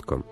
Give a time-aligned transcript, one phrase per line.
[0.00, 0.22] Četvrtkom.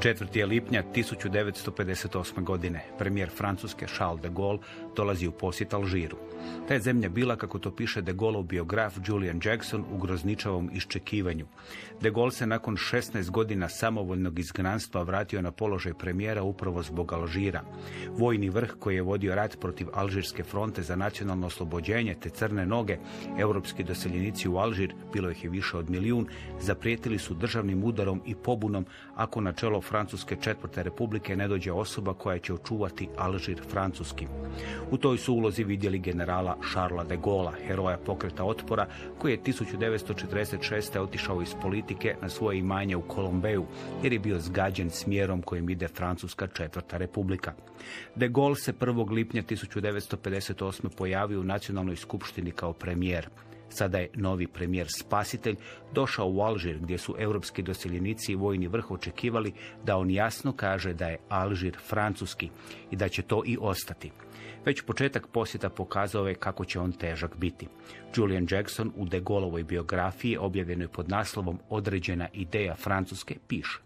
[0.00, 2.44] Četvrti je lipnja 1958.
[2.44, 2.84] godine.
[2.98, 4.58] Premijer Francuske Charles de Gaulle
[4.96, 6.29] dolazi u posjet Alžiru.
[6.68, 11.46] Ta je zemlja bila, kako to piše de Gaulleov biograf Julian Jackson, u grozničavom iščekivanju.
[12.00, 17.62] De Gaulle se nakon 16 godina samovoljnog izgnanstva vratio na položaj premijera upravo zbog Alžira.
[18.10, 22.98] Vojni vrh koji je vodio rat protiv Alžirske fronte za nacionalno oslobođenje te crne noge,
[23.38, 26.26] europski doseljenici u Alžir, bilo ih je više od milijun,
[26.60, 32.14] zaprijetili su državnim udarom i pobunom ako na čelo Francuske četvrte republike ne dođe osoba
[32.14, 34.26] koja će očuvati Alžir francuski.
[34.90, 35.98] U toj su ulozi vidjeli
[36.30, 38.86] generala Charlesa de Gaulle, heroja pokreta otpora,
[39.18, 40.98] koji je 1946.
[40.98, 43.66] otišao iz politike na svoje imanje u Kolombeju,
[44.02, 47.52] jer je bio zgađen smjerom kojim ide Francuska četvrta republika.
[48.14, 49.10] De Gaulle se 1.
[49.10, 50.88] lipnja 1958.
[50.96, 53.28] pojavio u nacionalnoj skupštini kao premijer.
[53.68, 55.56] Sada je novi premijer spasitelj
[55.92, 59.52] došao u Alžir gdje su europski doseljenici i vojni vrh očekivali
[59.84, 62.50] da on jasno kaže da je Alžir francuski
[62.90, 64.10] i da će to i ostati.
[64.64, 67.68] Već početak posjeta pokazao je kako će on težak biti.
[68.16, 73.78] Julian Jackson u De Gaulleovoj biografiji objavljenoj pod naslovom Određena ideja Francuske piše.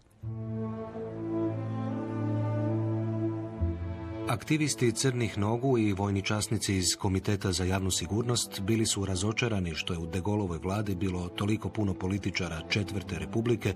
[4.27, 9.93] Aktivisti crnih nogu i vojni časnici iz Komiteta za javnu sigurnost bili su razočarani što
[9.93, 13.73] je u De Gaulleovoj vladi bilo toliko puno političara četvrte republike,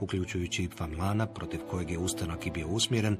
[0.00, 3.16] uključujući Famlana, protiv kojeg je ustanak i bio usmjeren,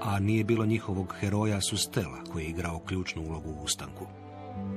[0.00, 4.06] a nije bilo njihovog heroja Sustela, koji je igrao ključnu ulogu u ustanku.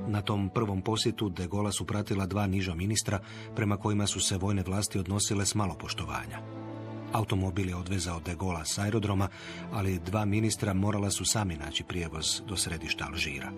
[0.07, 3.19] Na tom prvom posjetu De Gola su pratila dva niža ministra
[3.55, 6.64] prema kojima su se vojne vlasti odnosile s malo poštovanja.
[7.15, 9.27] Automobil je odvezao De Gola s aerodroma,
[9.71, 13.51] ali dva ministra morala su sami naći prijevoz do središta Alžira.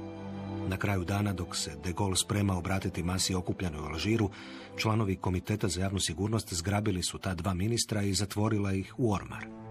[0.68, 4.30] Na kraju dana, dok se De Gaulle sprema obratiti masi okupljanoj u Alžiru,
[4.78, 9.67] članovi Komiteta za javnu sigurnost zgrabili su ta dva ministra i zatvorila ih u ormar.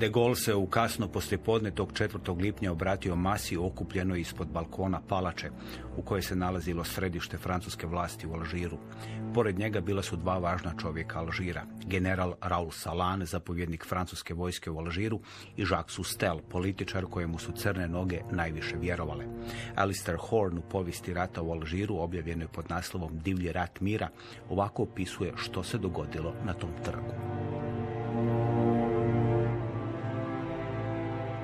[0.00, 2.40] De Gaulle se u kasno poslijepodne tog 4.
[2.40, 5.50] lipnja obratio masi okupljenoj ispod balkona palače
[5.96, 8.78] u kojoj se nalazilo središte francuske vlasti u Alžiru.
[9.34, 14.78] Pored njega bila su dva važna čovjeka Alžira, general Raul Salan, zapovjednik francuske vojske u
[14.78, 15.20] Alžiru
[15.56, 19.24] i Jacques Sustel, političar kojemu su crne noge najviše vjerovale.
[19.74, 24.08] Alistair Horn u povijesti rata u Alžiru, objavljenoj pod naslovom Divlji rat mira,
[24.48, 27.14] ovako opisuje što se dogodilo na tom trgu.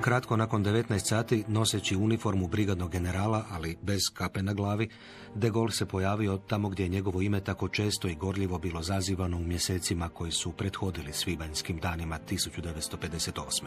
[0.01, 4.89] Kratko nakon 19 sati, noseći uniformu brigadnog generala, ali bez kape na glavi,
[5.35, 9.37] De Gaulle se pojavio tamo gdje je njegovo ime tako često i gorljivo bilo zazivano
[9.37, 13.63] u mjesecima koji su prethodili svibanjskim danima 1958.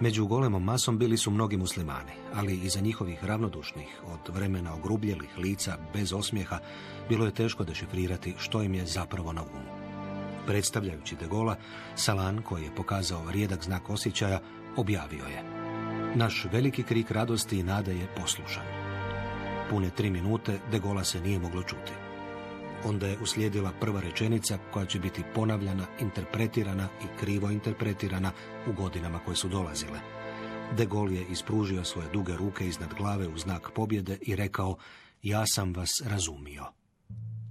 [0.00, 5.78] Među golemom masom bili su mnogi muslimani, ali iza njihovih ravnodušnih, od vremena ogrubljelih lica
[5.92, 6.58] bez osmijeha,
[7.08, 9.84] bilo je teško dešifrirati što im je zapravo na umu.
[10.46, 11.56] Predstavljajući De Gola,
[11.94, 14.40] Salan, koji je pokazao rijedak znak osjećaja,
[14.76, 15.42] objavio je.
[16.14, 18.64] Naš veliki krik radosti i nade je poslušan.
[19.70, 21.92] Pune tri minute De Gola se nije moglo čuti.
[22.84, 28.32] Onda je uslijedila prva rečenica koja će biti ponavljana, interpretirana i krivo interpretirana
[28.68, 30.00] u godinama koje su dolazile.
[30.76, 34.76] De Gaulle je ispružio svoje duge ruke iznad glave u znak pobjede i rekao
[35.22, 36.64] ja sam vas razumio.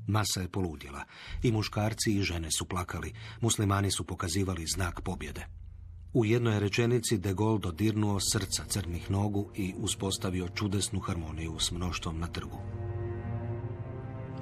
[0.08, 1.04] Masa je poludjela.
[1.44, 3.14] I muškarci i žene su plakali.
[3.42, 5.63] Muslimani su pokazivali znak pobjede.
[6.14, 12.20] U jednoj rečenici de Gaulle dodirnuo srca crnih nogu i uspostavio čudesnu harmoniju s mnoštvom
[12.20, 12.58] na trgu.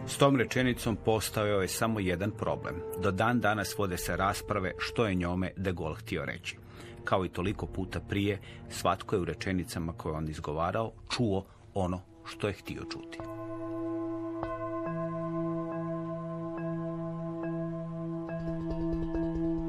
[0.07, 2.75] S tom rečenicom postavio je samo jedan problem.
[3.03, 6.57] Do dan danas vode se rasprave što je njome de Gaulle htio reći.
[7.03, 8.39] Kao i toliko puta prije,
[8.69, 13.17] svatko je u rečenicama koje on izgovarao čuo ono što je htio čuti.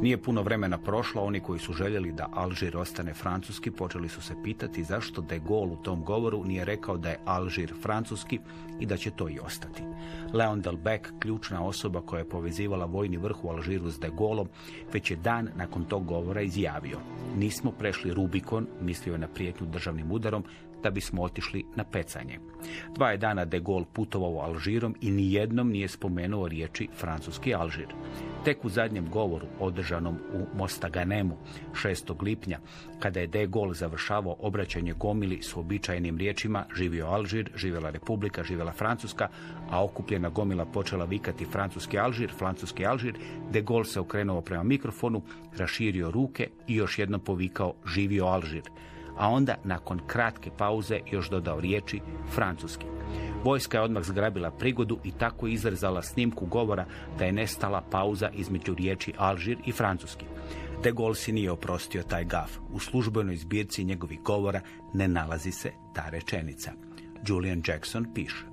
[0.02, 4.34] Nije puno vremena prošlo, oni koji su željeli da Alžir ostane francuski počeli su se
[4.44, 8.38] pitati zašto de Gaulle u tom govoru nije rekao da je Alžir francuski
[8.80, 9.82] i da će to i ostati.
[10.32, 14.48] Leon Delbecq, ključna osoba koja je povezivala vojni vrh u Alžiru s de Gaulleom,
[14.92, 16.98] već je dan nakon tog govora izjavio
[17.36, 20.44] nismo prešli Rubikon, mislio je na prijetnju državnim udarom,
[20.82, 22.38] da bismo otišli na pecanje.
[22.94, 27.86] Dva je dana de Gaulle putovao Alžirom i nijednom nije spomenuo riječi francuski Alžir.
[28.44, 31.36] Tek u zadnjem govoru, održanom u Mostaganemu
[31.84, 32.22] 6.
[32.22, 32.58] lipnja,
[32.98, 38.72] kada je de Gaulle završavao obraćanje gomili s običajnim riječima živio Alžir, živjela Republika, živjela
[38.72, 39.28] Francuska,
[39.70, 43.14] a okupljena gomila počela vikati francuski Alžir, francuski Alžir,
[43.50, 45.22] de Gaulle se okrenuo prema mikrofonu,
[45.56, 48.62] raširio ruke i još jednom povikao živio Alžir
[49.16, 52.00] a onda nakon kratke pauze još dodao riječi
[52.34, 52.86] francuski.
[53.44, 56.84] Vojska je odmah zgrabila prigodu i tako izrezala snimku govora
[57.18, 60.24] da je nestala pauza između riječi Alžir i francuski.
[60.82, 62.50] De Gaulle si nije oprostio taj gaf.
[62.72, 64.60] U službenoj zbirci njegovih govora
[64.92, 66.72] ne nalazi se ta rečenica.
[67.26, 68.44] Julian Jackson piše.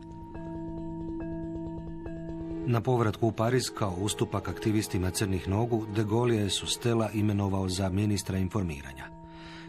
[2.66, 7.90] Na povratku u Pariz kao ustupak aktivistima crnih nogu, de Gaulle je Sustela imenovao za
[7.90, 9.19] ministra informiranja.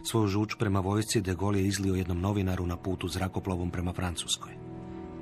[0.03, 4.51] Svoju žuč prema vojsci de Gaulle je izlio jednom novinaru na putu zrakoplovom prema Francuskoj.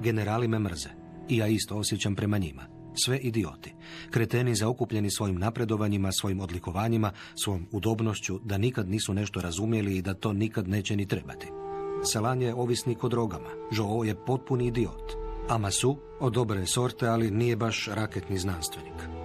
[0.01, 0.89] Generali me mrze.
[1.29, 2.67] I ja isto osjećam prema njima.
[2.93, 3.73] Sve idioti.
[4.11, 7.11] Kreteni zaokupljeni svojim napredovanjima, svojim odlikovanjima,
[7.43, 11.47] svojom udobnošću, da nikad nisu nešto razumjeli i da to nikad neće ni trebati.
[12.03, 13.49] Salan je ovisnik o drogama.
[13.71, 15.13] Joe je potpuni idiot.
[15.49, 19.18] A Masu, od dobre sorte, ali nije baš raketni znanstvenik.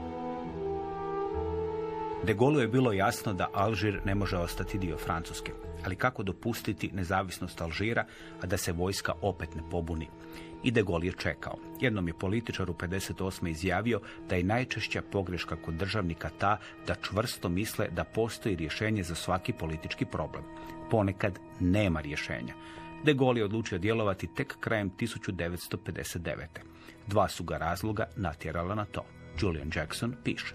[2.26, 5.52] De Gaulle je bilo jasno da Alžir ne može ostati dio Francuske.
[5.84, 8.04] Ali kako dopustiti nezavisnost Alžira,
[8.42, 10.08] a da se vojska opet ne pobuni?
[10.62, 11.56] I De Gaulle je čekao.
[11.80, 13.48] Jednom je političar u 58.
[13.48, 19.14] izjavio da je najčešća pogreška kod državnika ta da čvrsto misle da postoji rješenje za
[19.14, 20.44] svaki politički problem.
[20.90, 22.54] Ponekad nema rješenja.
[23.04, 26.46] De Gaulle je odlučio djelovati tek krajem 1959.
[27.06, 29.04] Dva su ga razloga natjerala na to.
[29.40, 30.54] Julian Jackson piše.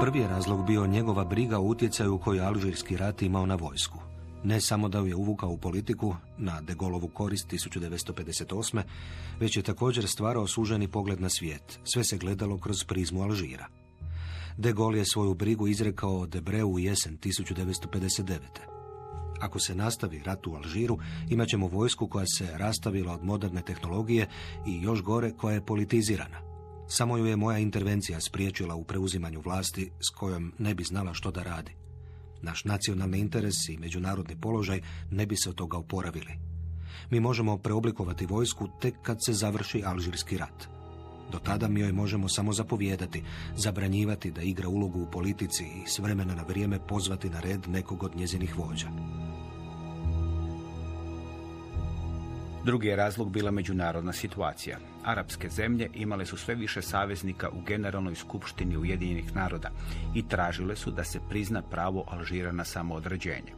[0.00, 3.98] Prvi je razlog bio njegova briga o utjecaju koju Alžirski rat imao na vojsku.
[4.44, 8.82] Ne samo da ju je uvukao u politiku na De Gaulovu korist 1958.
[9.40, 11.78] već je također stvarao suženi pogled na svijet.
[11.84, 13.66] Sve se gledalo kroz prizmu Alžira.
[14.58, 18.38] De Gaulle je svoju brigu izrekao Debreu u jesen 1959.
[19.40, 20.98] Ako se nastavi rat u Alžiru,
[21.28, 24.28] imat ćemo vojsku koja se rastavila od moderne tehnologije
[24.66, 26.49] i još gore koja je politizirana.
[26.92, 31.30] Samo ju je moja intervencija spriječila u preuzimanju vlasti s kojom ne bi znala što
[31.30, 31.72] da radi.
[32.42, 36.38] Naš nacionalni interes i međunarodni položaj ne bi se od toga oporavili.
[37.10, 40.68] Mi možemo preoblikovati vojsku tek kad se završi Alžirski rat.
[41.32, 43.22] Do tada mi joj možemo samo zapovijedati,
[43.56, 48.02] zabranjivati da igra ulogu u politici i s vremena na vrijeme pozvati na red nekog
[48.02, 49.19] od njezinih vođa.
[52.64, 54.78] Drugi je razlog bila međunarodna situacija.
[55.04, 59.70] Arapske zemlje imale su sve više saveznika u Generalnoj skupštini Ujedinjenih naroda
[60.14, 63.52] i tražile su da se prizna pravo Alžira na samoodređenje.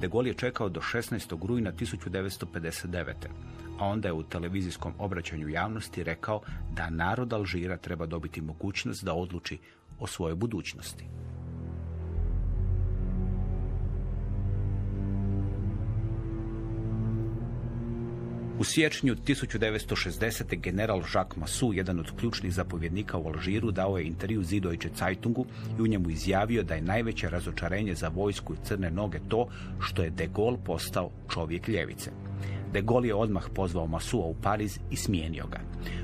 [0.00, 1.46] De Gaulle je čekao do 16.
[1.46, 3.12] rujna 1959.
[3.78, 6.40] A onda je u televizijskom obraćanju javnosti rekao
[6.72, 9.58] da narod Alžira treba dobiti mogućnost da odluči
[9.98, 11.04] o svojoj budućnosti.
[18.60, 20.60] U siječnju 1960.
[20.60, 25.46] general Jacques Massou, jedan od ključnih zapovjednika u Alžiru, dao je intervju Zidoiće Zeitungu
[25.78, 29.48] i u njemu izjavio da je najveće razočarenje za vojsku i crne noge to
[29.80, 32.10] što je de Gaulle postao čovjek ljevice.
[32.72, 35.60] De Gaulle je odmah pozvao Masua u Pariz i smijenio ga.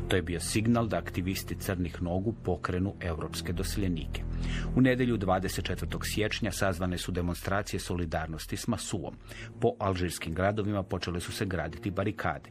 [0.08, 4.23] To je bio signal da aktivisti crnih nogu pokrenu europske doseljenike.
[4.76, 5.99] U nedjelju 24.
[6.02, 9.14] siječnja sazvane su demonstracije solidarnosti s Masuom.
[9.61, 12.50] Po alžirskim gradovima počele su se graditi barikade.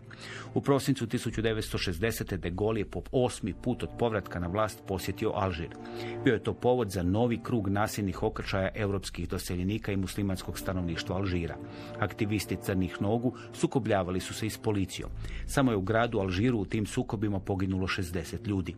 [0.53, 2.37] U prosincu 1960.
[2.37, 5.69] de Gaulle je po osmi put od povratka na vlast posjetio Alžir.
[6.23, 11.55] Bio je to povod za novi krug nasilnih okršaja europskih doseljenika i muslimanskog stanovništva Alžira.
[11.99, 13.37] Aktivisti crnih nogu
[14.05, 15.09] sukobljavali su se i s policijom.
[15.45, 18.75] Samo je u gradu Alžiru u tim sukobima poginulo 60 ljudi.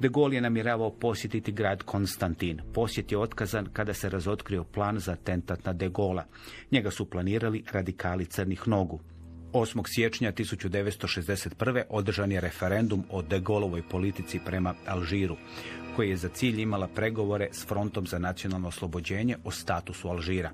[0.00, 2.60] De Gaulle je namjeravao posjetiti grad Konstantin.
[2.74, 6.24] Posjet je otkazan kada se razotkrio plan za atentat na De Gaulle.
[6.70, 9.00] Njega su planirali radikali crnih nogu.
[9.52, 9.82] 8.
[9.86, 11.82] siječnja 1961.
[11.88, 15.36] održan je referendum o de Gaulleovoj politici prema Alžiru,
[15.96, 20.50] koji je za cilj imala pregovore s Frontom za nacionalno oslobođenje o statusu Alžira.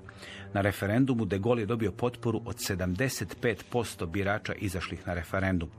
[0.53, 5.69] Na referendumu de Gaulle je dobio potporu od 75% birača izašlih na referendum.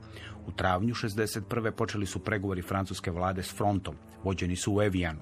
[0.47, 1.71] U travnju 61.
[1.71, 5.19] počeli su pregovori francuske vlade s frontom, vođeni su u Evijanu.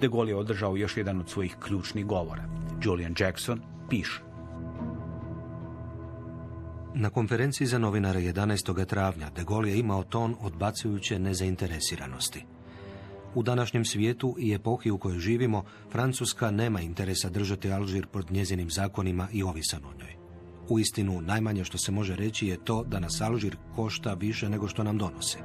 [0.00, 2.48] De Gaulle je održao još jedan od svojih ključnih govora.
[2.82, 4.20] Julian Jackson piše.
[6.94, 8.86] Na konferenciji za novinare 11.
[8.86, 12.44] travnja de Gaulle je imao ton odbacujuće nezainteresiranosti.
[13.34, 18.70] U današnjem svijetu i epohi u kojoj živimo, Francuska nema interesa držati Alžir pod njezinim
[18.70, 20.16] zakonima i ovisan o njoj.
[20.68, 24.68] U istinu, najmanje što se može reći je to da nas Alžir košta više nego
[24.68, 25.38] što nam donose.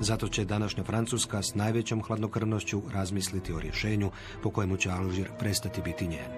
[0.00, 4.10] Zato će današnja Francuska s najvećom hladnokrvnošću razmisliti o rješenju
[4.42, 6.30] po kojemu će Alžir prestati biti njen.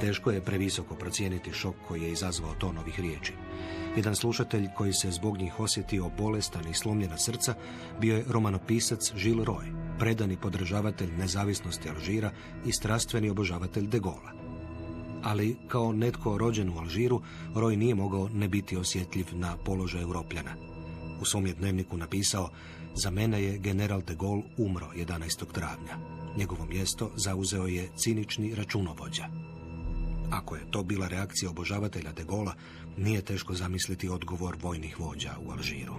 [0.00, 3.32] Teško je previsoko procijeniti šok koji je izazvao to novih riječi.
[3.98, 7.54] Jedan slušatelj koji se zbog njih osjetio bolestan i slomljena srca
[8.00, 12.30] bio je romanopisac Gilles Roy, predani podržavatelj nezavisnosti Alžira
[12.66, 14.38] i strastveni obožavatelj de Gaulle
[15.22, 17.22] ali kao netko rođen u Alžiru,
[17.54, 20.54] Roy nije mogao ne biti osjetljiv na položaj Europljana.
[21.20, 22.50] U svom je dnevniku napisao,
[22.94, 25.52] za mene je general de Gaulle umro 11.
[25.52, 25.98] travnja.
[26.36, 29.28] Njegovo mjesto zauzeo je cinični računovođa.
[30.30, 32.52] Ako je to bila reakcija obožavatelja de Gaulle,
[32.96, 35.94] nije teško zamisliti odgovor vojnih vođa u Alžiru.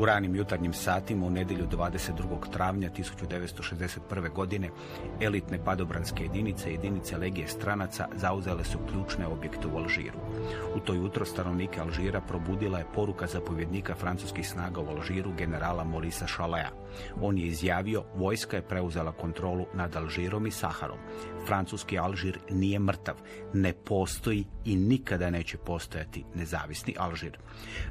[0.00, 2.50] U ranim jutarnjim satima u nedjelju 22.
[2.52, 4.32] travnja 1961.
[4.32, 4.68] godine
[5.20, 10.18] elitne padobranske jedinice jedinice legije stranaca zauzele su ključne objekte u Alžiru.
[10.76, 16.26] U to jutro stanovnike Alžira probudila je poruka zapovjednika francuskih snaga u Alžiru generala Morisa
[16.26, 16.70] Chalea.
[17.20, 20.98] On je izjavio vojska je preuzela kontrolu nad Alžirom i Saharom.
[21.46, 23.14] Francuski Alžir nije mrtav,
[23.54, 27.38] ne postoji i nikada neće postojati nezavisni Alžir.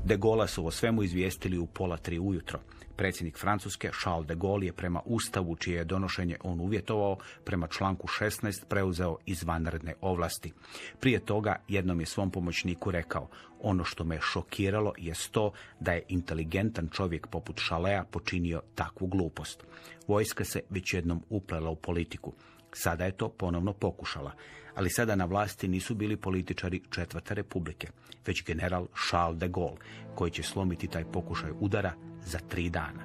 [0.03, 2.59] De Gaulle su o svemu izvijestili u pola tri ujutro.
[2.95, 8.07] Predsjednik Francuske Charles de Gaulle je prema Ustavu, čije je donošenje on uvjetovao, prema članku
[8.07, 10.53] 16 preuzeo izvanredne ovlasti.
[10.99, 13.29] Prije toga jednom je svom pomoćniku rekao,
[13.61, 19.63] ono što me šokiralo je to da je inteligentan čovjek poput Šalea počinio takvu glupost.
[20.07, 22.33] Vojska se već jednom uplela u politiku.
[22.73, 24.31] Sada je to ponovno pokušala,
[24.75, 27.87] ali sada na vlasti nisu bili političari četvrte republike,
[28.25, 29.77] već general Charles de Gaulle,
[30.15, 31.93] koji će slomiti taj pokušaj udara
[32.25, 33.03] za tri dana.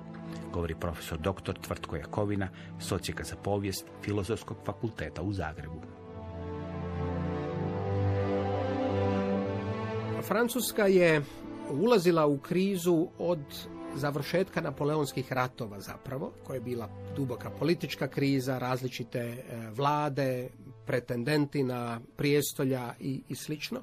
[0.53, 1.55] Govori profesor dr.
[1.61, 2.49] Tvrtko Jakovina,
[2.81, 5.83] socijeka za povijest Filozofskog fakulteta u Zagrebu.
[10.23, 11.23] Francuska je
[11.71, 13.41] ulazila u krizu od
[13.97, 20.49] završetka napoleonskih ratova zapravo, koja je bila duboka politička kriza, različite e, vlade,
[20.87, 23.81] pretendenti na prijestolja i, i slično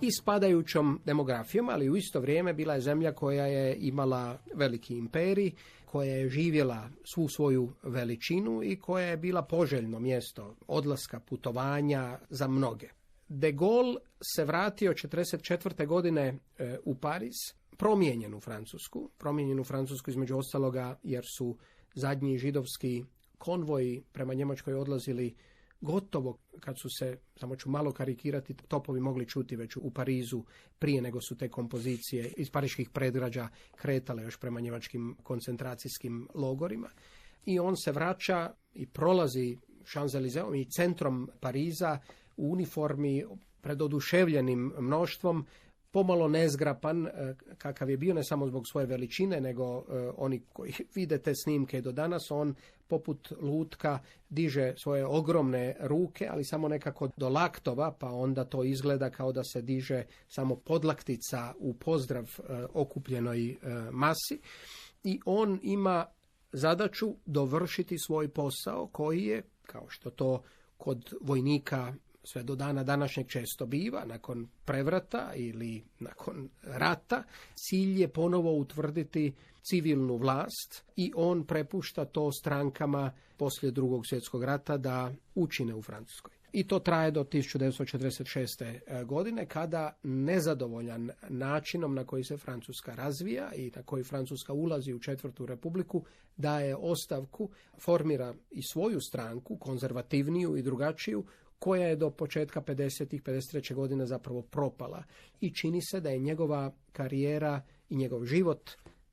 [0.00, 5.50] i spadajućom demografijom, ali u isto vrijeme bila je zemlja koja je imala veliki imperij,
[5.84, 12.48] koja je živjela svu svoju veličinu i koja je bila poželjno mjesto odlaska, putovanja za
[12.48, 12.88] mnoge.
[13.28, 14.00] De Gaulle
[14.34, 15.86] se vratio 1944.
[15.86, 17.36] godine e, u Pariz,
[17.78, 21.56] promijenjen u Francusku, promijenjen u Francusku između ostaloga jer su
[21.94, 23.04] zadnji židovski
[23.38, 25.34] konvoji prema Njemačkoj odlazili
[25.80, 30.44] gotovo kad su se, samo ću malo karikirati, topovi mogli čuti već u Parizu
[30.78, 36.88] prije nego su te kompozicije iz pariških predgrađa kretale još prema njemačkim koncentracijskim logorima.
[37.46, 41.98] I on se vraća i prolazi Champs-Élysées i centrom Pariza
[42.36, 43.24] u uniformi
[43.60, 45.46] pred oduševljenim mnoštvom
[45.90, 50.72] pomalo nezgrapan e, kakav je bio ne samo zbog svoje veličine nego e, oni koji
[50.94, 52.54] vide te snimke do danas on
[52.88, 59.10] poput lutka diže svoje ogromne ruke ali samo nekako do laktova pa onda to izgleda
[59.10, 63.56] kao da se diže samo podlaktica u pozdrav e, okupljenoj
[63.90, 64.40] masi.
[65.04, 66.06] I on ima
[66.52, 70.42] zadaću dovršiti svoj posao koji je kao što to
[70.76, 71.94] kod vojnika
[72.32, 77.22] sve do dana današnjeg često biva, nakon prevrata ili nakon rata,
[77.54, 79.32] cilj je ponovo utvrditi
[79.62, 86.38] civilnu vlast i on prepušta to strankama poslije drugog svjetskog rata da učine u Francuskoj.
[86.52, 88.78] I to traje do 1946.
[88.86, 94.92] E, godine kada nezadovoljan načinom na koji se Francuska razvija i na koji Francuska ulazi
[94.92, 96.04] u četvrtu republiku
[96.36, 101.24] daje ostavku, formira i svoju stranku, konzervativniju i drugačiju,
[101.58, 103.22] koja je do početka 50.
[103.22, 103.74] 53.
[103.74, 105.04] godine zapravo propala.
[105.40, 108.70] I čini se da je njegova karijera i njegov život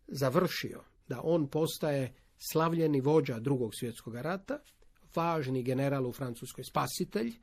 [0.08, 2.14] završio, da on postaje
[2.52, 4.60] slavljeni vođa drugog svjetskog rata
[5.16, 7.34] važni general u Francuskoj spasitelj,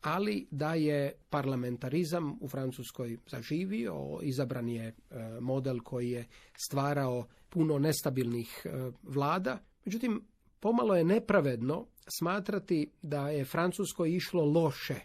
[0.00, 4.94] ali da je parlamentarizam u Francuskoj zaživio, izabran je e,
[5.40, 9.58] model koji je stvarao puno nestabilnih e, vlada.
[9.84, 10.22] Međutim,
[10.60, 11.86] pomalo je nepravedno
[12.18, 15.00] smatrati da je Francuskoj išlo loše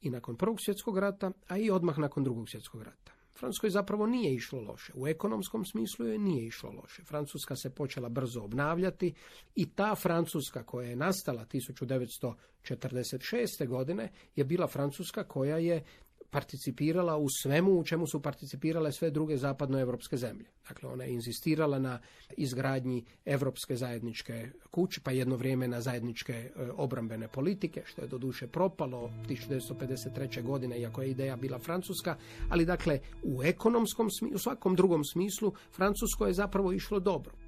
[0.00, 3.12] i nakon Prvog svjetskog rata, a i odmah nakon Drugog svjetskog rata.
[3.34, 4.92] Francuskoj zapravo nije išlo loše.
[4.96, 7.04] U ekonomskom smislu je nije išlo loše.
[7.04, 9.14] Francuska se počela brzo obnavljati
[9.54, 13.68] i ta Francuska koja je nastala 1946.
[13.68, 15.84] godine je bila Francuska koja je
[16.32, 20.44] participirala u svemu u čemu su participirale sve druge zapadnoevropske zemlje.
[20.68, 21.98] Dakle, ona je inzistirala na
[22.36, 28.46] izgradnji evropske zajedničke kuće, pa jedno vrijeme na zajedničke e, obrambene politike, što je doduše
[28.46, 30.42] propalo 1953.
[30.42, 32.16] godine, iako je ideja bila francuska,
[32.48, 37.41] ali dakle, u ekonomskom smislu, u svakom drugom smislu, Francusko je zapravo išlo dobro.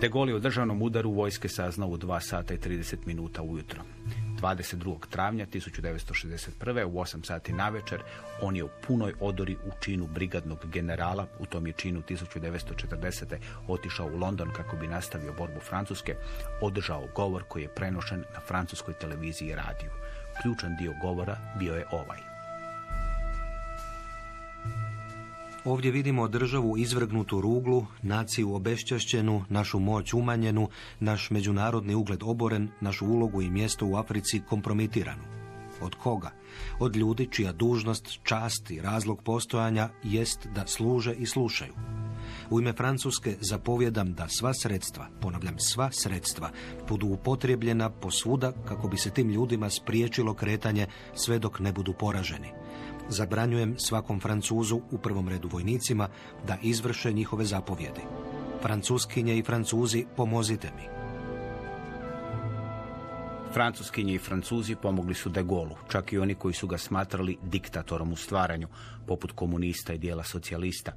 [0.00, 3.82] De Gaulle je u državnom udaru vojske saznao u 2 sata i 30 minuta ujutro.
[4.40, 4.98] 22.
[5.10, 6.84] travnja 1961.
[6.84, 8.02] u 8 sati navečer
[8.42, 13.36] on je u punoj odori u činu brigadnog generala, u tom je činu 1940.
[13.68, 16.14] otišao u London kako bi nastavio borbu Francuske,
[16.60, 19.90] održao govor koji je prenošen na francuskoj televiziji i radiju.
[20.42, 22.27] Ključan dio govora bio je ovaj.
[25.68, 30.68] Ovdje vidimo državu izvrgnutu ruglu, naciju obešćašćenu, našu moć umanjenu,
[31.00, 35.22] naš međunarodni ugled oboren, našu ulogu i mjesto u Africi kompromitiranu.
[35.80, 36.30] Od koga?
[36.80, 41.72] Od ljudi čija dužnost, čast i razlog postojanja jest da služe i slušaju.
[42.50, 46.50] U ime Francuske zapovjedam da sva sredstva, ponavljam sva sredstva,
[46.88, 52.52] budu upotrijebljena posvuda kako bi se tim ljudima spriječilo kretanje sve dok ne budu poraženi.
[53.08, 56.08] Zabranjujem svakom Francuzu, u prvom redu vojnicima,
[56.46, 58.00] da izvrše njihove zapovjedi.
[58.62, 60.98] Francuskinje i Francuzi, pomozite mi.
[63.52, 68.12] Francuskinje i Francuzi pomogli su de Gaullu, čak i oni koji su ga smatrali diktatorom
[68.12, 68.68] u stvaranju,
[69.06, 70.92] poput komunista i dijela socijalista.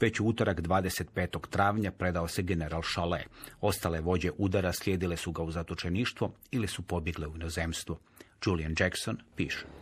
[0.00, 1.48] Već u utorak 25.
[1.50, 3.28] travnja predao se general Chalet.
[3.60, 7.98] Ostale vođe udara slijedile su ga u zatočeništvo ili su pobjegle u inozemstvo.
[8.46, 9.79] Julian Jackson piše.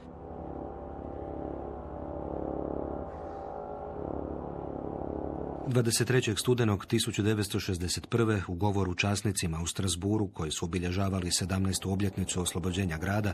[5.68, 6.36] 23.
[6.38, 8.42] studenog 1961.
[8.48, 11.92] u govoru časnicima u Strasburu, koji su obilježavali 17.
[11.92, 13.32] obljetnicu oslobođenja grada,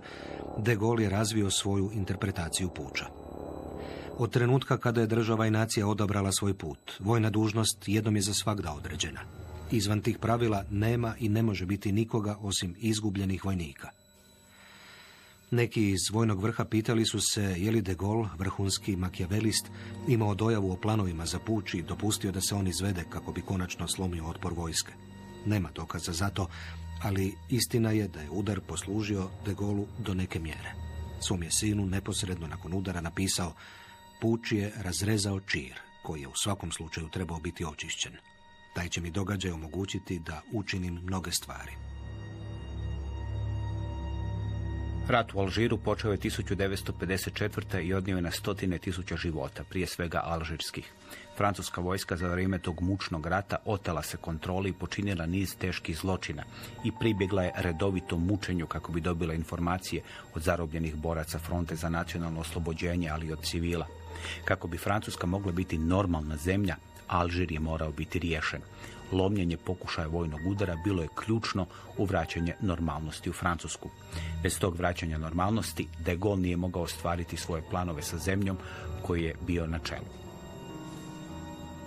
[0.58, 3.06] de Gaulle je razvio svoju interpretaciju puča.
[4.18, 8.34] Od trenutka kada je država i nacija odabrala svoj put, vojna dužnost jednom je za
[8.34, 9.20] svakda određena.
[9.70, 13.90] Izvan tih pravila nema i ne može biti nikoga osim izgubljenih vojnika–
[15.50, 19.66] neki iz vojnog vrha pitali su se je li de Gaulle, vrhunski makijavelist,
[20.08, 23.88] imao dojavu o planovima za puć i dopustio da se on izvede kako bi konačno
[23.88, 24.92] slomio otpor vojske.
[25.46, 26.48] Nema dokaza za to,
[27.02, 30.72] ali istina je da je udar poslužio de Gaullu do neke mjere.
[31.20, 33.54] Svom je sinu neposredno nakon udara napisao
[34.20, 38.12] Puć je razrezao čir, koji je u svakom slučaju trebao biti očišćen.
[38.74, 41.72] Taj će mi događaj omogućiti da učinim mnoge stvari.
[45.08, 47.80] Rat u Alžiru počeo je 1954.
[47.80, 50.92] i odnio je na stotine tisuća života, prije svega alžirskih.
[51.36, 56.42] Francuska vojska za vrijeme tog mučnog rata otela se kontroli i počinila niz teških zločina
[56.84, 60.02] i pribjegla je redovitom mučenju kako bi dobila informacije
[60.34, 63.86] od zarobljenih boraca fronte za nacionalno oslobođenje, ali i od civila.
[64.44, 66.76] Kako bi Francuska mogla biti normalna zemlja,
[67.08, 68.60] Alžir je morao biti riješen
[69.12, 71.66] lomljenje pokušaja vojnog udara bilo je ključno
[71.98, 73.88] u vraćanje normalnosti u Francusku.
[74.42, 78.58] Bez tog vraćanja normalnosti de Gaulle nije mogao ostvariti svoje planove sa zemljom
[79.02, 80.06] koji je bio na čelu.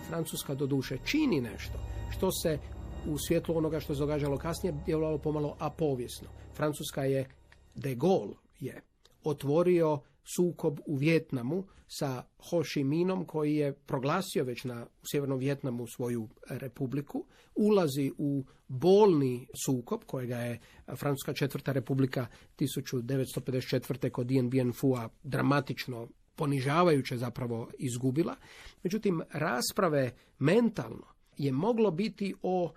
[0.07, 1.79] Francuska doduše čini nešto
[2.17, 2.59] što se
[3.07, 6.27] u svjetlu onoga što se događalo kasnije djelovalo pomalo apovijesno.
[6.55, 7.29] Francuska je
[7.75, 8.81] de Gaulle je
[9.23, 9.99] otvorio
[10.35, 16.29] sukob u Vjetnamu sa Ho Chi Minom koji je proglasio već na Sjevernom Vjetnamu svoju
[16.49, 20.59] republiku, ulazi u bolni sukob kojega je
[20.99, 22.27] Francuska četvrta republika
[22.59, 24.09] 1954.
[24.09, 28.35] kod Dien Bien Phu dramatično ponižavajuće zapravo izgubila.
[28.83, 31.05] Međutim, rasprave mentalno
[31.37, 32.73] je moglo biti o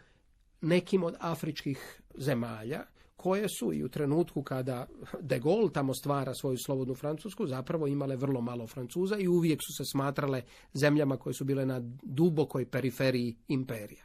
[0.61, 2.85] nekim od afričkih zemalja
[3.21, 4.87] koje su i u trenutku kada
[5.21, 9.73] de Gaulle tamo stvara svoju slobodnu Francusku zapravo imale vrlo malo Francuza i uvijek su
[9.73, 10.43] se smatrale
[10.75, 14.05] zemljama koje su bile na dubokoj periferiji imperija.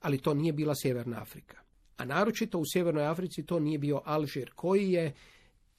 [0.00, 1.58] Ali to nije bila Sjeverna Afrika.
[1.96, 5.12] A naročito u Sjevernoj Africi to nije bio Alžir koji je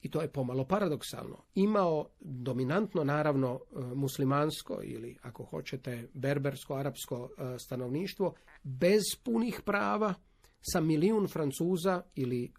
[0.02, 7.30] i to je pomalo paradoksalno, imao dominantno naravno e, muslimansko ili ako hoćete berbersko, arapsko
[7.38, 10.14] e, stanovništvo bez punih prava
[10.60, 12.52] sa milijun Francuza ili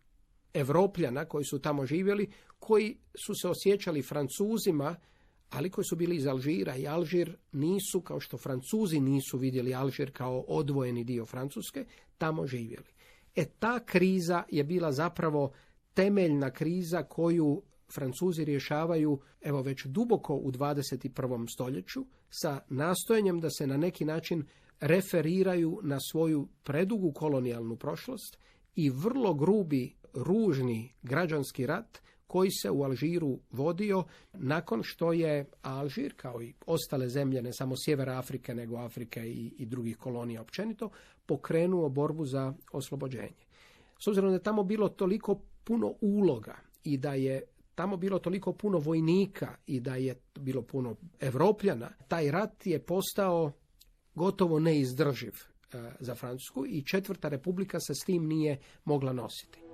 [0.54, 4.96] Evropljana koji su tamo živjeli, koji su se osjećali Francuzima,
[5.50, 10.12] ali koji su bili iz Alžira i Alžir nisu, kao što Francuzi nisu vidjeli Alžir
[10.12, 11.86] kao odvojeni dio Francuske,
[12.18, 12.94] tamo živjeli.
[13.36, 15.52] E ta kriza je bila zapravo
[15.94, 17.62] temeljna kriza koju
[17.94, 21.54] Francuzi rješavaju evo već duboko u 21.
[21.54, 24.46] stoljeću sa nastojanjem da se na neki način
[24.80, 28.38] referiraju na svoju predugu kolonijalnu prošlost
[28.76, 36.14] i vrlo grubi, ružni građanski rat koji se u Alžiru vodio nakon što je Alžir,
[36.18, 40.90] kao i ostale zemlje, ne samo sjevera Afrike, nego Afrike i, i drugih kolonija općenito,
[41.26, 43.44] pokrenuo borbu za oslobođenje.
[44.04, 47.42] S obzirom da je tamo bilo toliko puno uloga i da je
[47.76, 53.52] tamo bilo toliko puno vojnika i da je bilo puno Evropljana, taj rat je postao
[54.16, 59.63] gotovo neizdrživ e, za Francusku i četvrta republika se s tim nije mogla nositi.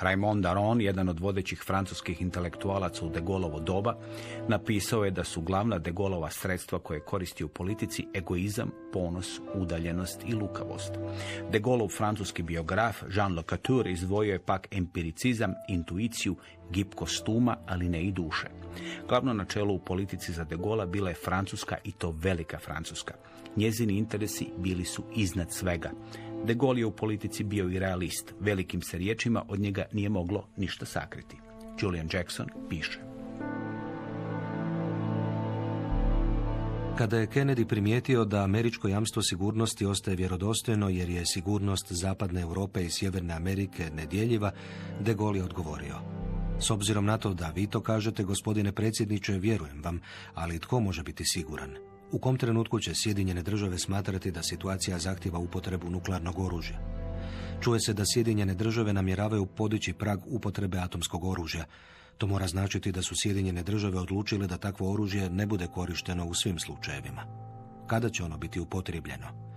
[0.00, 3.96] Raymond Aron, jedan od vodećih francuskih intelektualaca u de Gaulovo doba,
[4.48, 10.24] napisao je da su glavna de Gaulova sredstva koje koristi u politici egoizam, ponos, udaljenost
[10.26, 10.92] i lukavost.
[11.52, 16.36] De Gaulov francuski biograf Jean Le Couture izdvojio je pak empiricizam, intuiciju,
[16.70, 18.46] gip kostuma, ali ne i duše.
[19.08, 23.14] Glavno načelo u politici za de Gaulle bila je Francuska i to velika Francuska.
[23.56, 25.90] Njezini interesi bili su iznad svega.
[26.46, 28.34] De Gaulle je u politici bio i realist.
[28.40, 31.36] Velikim se riječima od njega nije moglo ništa sakriti.
[31.82, 33.00] Julian Jackson piše.
[36.98, 42.84] Kada je Kennedy primijetio da američko jamstvo sigurnosti ostaje vjerodostojno jer je sigurnost zapadne Europe
[42.84, 44.52] i sjeverne Amerike nedjeljiva,
[45.00, 45.94] de Gaulle je odgovorio.
[46.58, 50.00] S obzirom na to da vi to kažete, gospodine predsjedniče, vjerujem vam,
[50.34, 51.89] ali tko može biti siguran?
[52.12, 56.78] U kom trenutku će Sjedinjene države smatrati da situacija zahtjeva upotrebu nuklearnog oružja?
[57.60, 61.64] Čuje se da Sjedinjene države namjeravaju podići prag upotrebe atomskog oružja.
[62.18, 66.34] To mora značiti da su Sjedinjene države odlučile da takvo oružje ne bude korišteno u
[66.34, 67.26] svim slučajevima.
[67.86, 69.49] Kada će ono biti upotrijebljeno?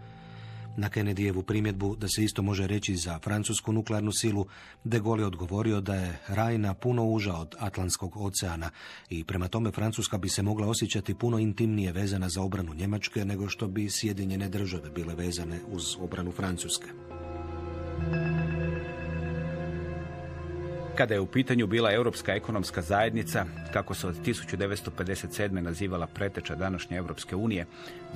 [0.78, 4.46] Na Kennedyjevu primjedbu da se isto može reći za francusku nuklearnu silu,
[4.84, 8.70] de Gaulle odgovorio da je Rajna puno uža od Atlantskog oceana
[9.10, 13.50] i prema tome Francuska bi se mogla osjećati puno intimnije vezana za obranu Njemačke nego
[13.50, 16.88] što bi Sjedinjene države bile vezane uz obranu Francuske.
[20.98, 25.62] Kada je u pitanju bila Europska ekonomska zajednica, kako se od 1957.
[25.62, 27.66] nazivala preteča današnje Europske unije,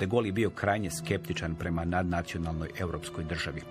[0.00, 3.62] de Gaulle je bio krajnje skeptičan prema nadnacionalnoj europskoj državi.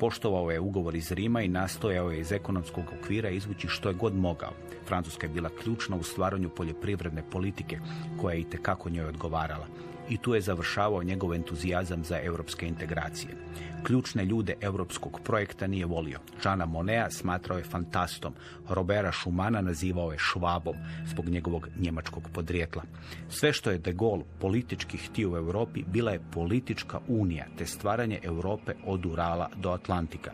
[0.00, 4.14] Poštovao je ugovor iz Rima i nastojao je iz ekonomskog okvira izvući što je god
[4.14, 4.52] mogao.
[4.86, 7.78] Francuska je bila ključna u stvaranju poljoprivredne politike,
[8.20, 9.66] koja je i tekako njoj odgovarala
[10.08, 13.34] i tu je završavao njegov entuzijazam za europske integracije.
[13.82, 16.18] Ključne ljude europskog projekta nije volio.
[16.42, 18.34] Žana Monea smatrao je fantastom,
[18.68, 22.82] Robera Schumana nazivao je švabom zbog njegovog njemačkog podrijetla.
[23.28, 28.20] Sve što je de Gaulle politički htio u Europi bila je politička unija te stvaranje
[28.22, 30.32] Europe od Urala do Atlantika.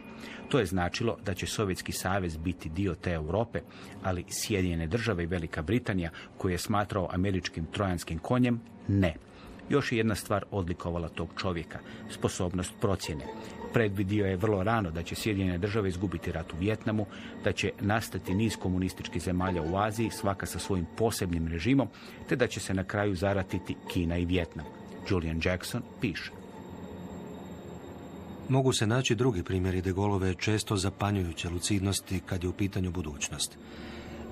[0.48, 3.60] To je značilo da će Sovjetski savez biti dio te Europe,
[4.02, 9.14] ali Sjedinjene države i Velika Britanija, koju je smatrao američkim trojanskim konjem, ne.
[9.72, 11.78] Još je jedna stvar odlikovala tog čovjeka,
[12.10, 13.24] sposobnost procjene.
[13.72, 17.06] Predvidio je vrlo rano da će Sjedinjene države izgubiti rat u Vjetnamu,
[17.44, 21.88] da će nastati niz komunističkih zemalja u Aziji, svaka sa svojim posebnim režimom,
[22.28, 24.66] te da će se na kraju zaratiti Kina i Vjetnam.
[25.10, 26.30] Julian Jackson piše.
[28.48, 33.58] Mogu se naći drugi primjeri de Golove često zapanjujuće lucidnosti kad je u pitanju budućnost.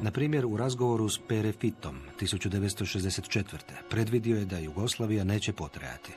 [0.03, 3.57] Na primjer, u razgovoru s Perefitom 1964.
[3.91, 6.13] predvidio je da Jugoslavija neće potrajati.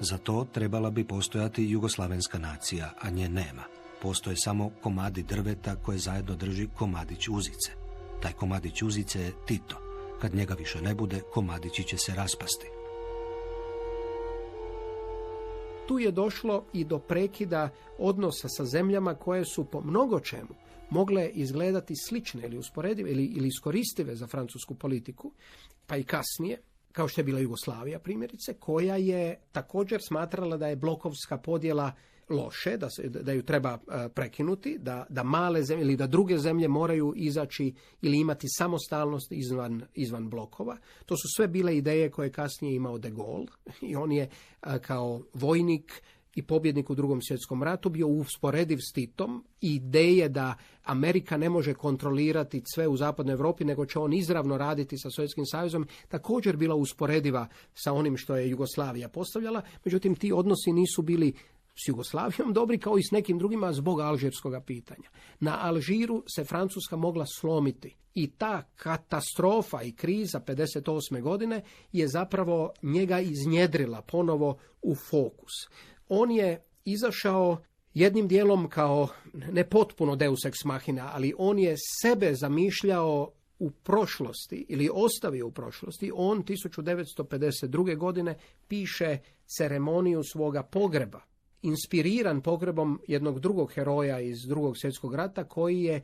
[0.00, 3.62] Za to trebala bi postojati jugoslavenska nacija, a nje nema.
[4.02, 7.70] Postoje samo komadi drveta koje zajedno drži komadić uzice.
[8.22, 9.76] Taj komadić uzice je Tito.
[10.20, 12.66] Kad njega više ne bude, komadići će se raspasti.
[15.88, 21.28] Tu je došlo i do prekida odnosa sa zemljama koje su po mnogo čemu mogle
[21.28, 25.32] izgledati slične ili usporedive ili, ili iskoristive za francusku politiku,
[25.86, 26.58] pa i kasnije,
[26.92, 31.92] kao što je bila Jugoslavija primjerice, koja je također smatrala da je blokovska podjela
[32.28, 36.38] loše, da, se, da ju treba e, prekinuti, da, da male zemlje ili da druge
[36.38, 40.76] zemlje moraju izaći ili imati samostalnost izvan, izvan blokova.
[41.06, 43.46] To su sve bile ideje koje je kasnije imao de Gaulle
[43.80, 46.02] i on je e, kao vojnik
[46.36, 51.74] i pobjednik u drugom svjetskom ratu bio usporediv s Titom ideje da Amerika ne može
[51.74, 56.74] kontrolirati sve u zapadnoj Europi nego će on izravno raditi sa Sovjetskim savezom također bila
[56.74, 61.34] usporediva sa onim što je Jugoslavija postavljala međutim ti odnosi nisu bili
[61.84, 65.08] s Jugoslavijom dobri kao i s nekim drugima zbog alžirskog pitanja.
[65.40, 71.20] Na Alžiru se Francuska mogla slomiti i ta katastrofa i kriza 58.
[71.22, 75.52] godine je zapravo njega iznjedrila ponovo u fokus.
[76.08, 77.62] On je izašao
[77.94, 84.66] jednim dijelom kao ne potpuno deus ex machina, ali on je sebe zamišljao u prošlosti
[84.68, 86.12] ili ostavio u prošlosti.
[86.14, 87.96] On 1952.
[87.96, 88.38] godine
[88.68, 91.20] piše ceremoniju svoga pogreba
[91.62, 96.02] inspiriran pogrebom jednog drugog heroja iz drugog svjetskog rata koji je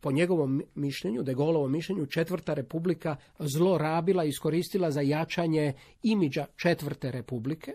[0.00, 7.10] po njegovom mišljenju, de Gaulleovom mišljenju, četvrta republika zlorabila i iskoristila za jačanje imidža četvrte
[7.10, 7.72] republike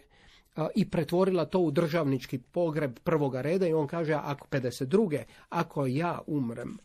[0.75, 5.23] i pretvorila to u državnički pogreb prvoga reda i on kaže ako 52.
[5.49, 6.77] ako ja umrem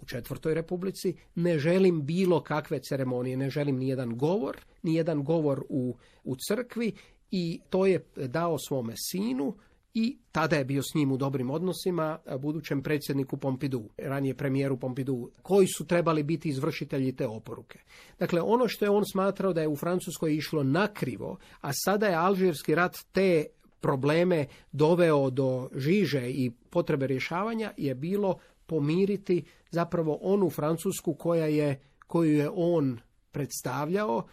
[0.00, 5.24] u četvrtoj republici ne želim bilo kakve ceremonije, ne želim ni jedan govor, ni jedan
[5.24, 6.92] govor u, u crkvi
[7.30, 9.54] i to je dao svome sinu
[9.94, 15.30] i tada je bio s njim u dobrim odnosima budućem predsjedniku Pompidou, ranije premijeru Pompidou,
[15.42, 17.78] koji su trebali biti izvršitelji te oporuke.
[18.18, 22.14] Dakle, ono što je on smatrao da je u Francuskoj išlo nakrivo, a sada je
[22.14, 23.44] Alžirski rat te
[23.80, 31.80] probleme doveo do žiže i potrebe rješavanja je bilo pomiriti zapravo onu Francusku koja je,
[32.06, 32.98] koju je on
[33.32, 34.24] predstavljao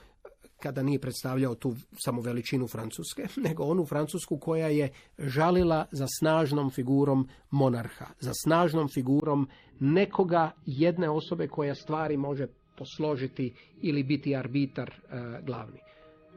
[0.61, 6.69] kada nije predstavljao tu samo veličinu Francuske, nego onu Francusku koja je žalila za snažnom
[6.69, 9.47] figurom monarha, za snažnom figurom
[9.79, 12.47] nekoga jedne osobe koja stvari može
[12.77, 15.79] posložiti ili biti arbitar e, glavni.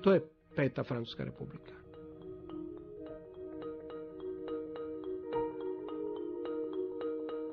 [0.02, 0.20] To je
[0.56, 1.83] peta Francuska republika.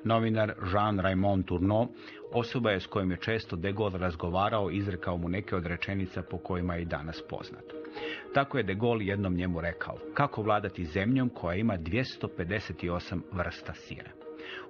[0.04, 1.88] Novinar Jean Raymond Tourneau
[2.32, 6.38] osoba je s kojim je često de Gaulle razgovarao izrekao mu neke od rečenica po
[6.38, 7.64] kojima je i danas poznat.
[8.34, 14.21] Tako je de Gaulle jednom njemu rekao kako vladati zemljom koja ima 258 vrsta sira.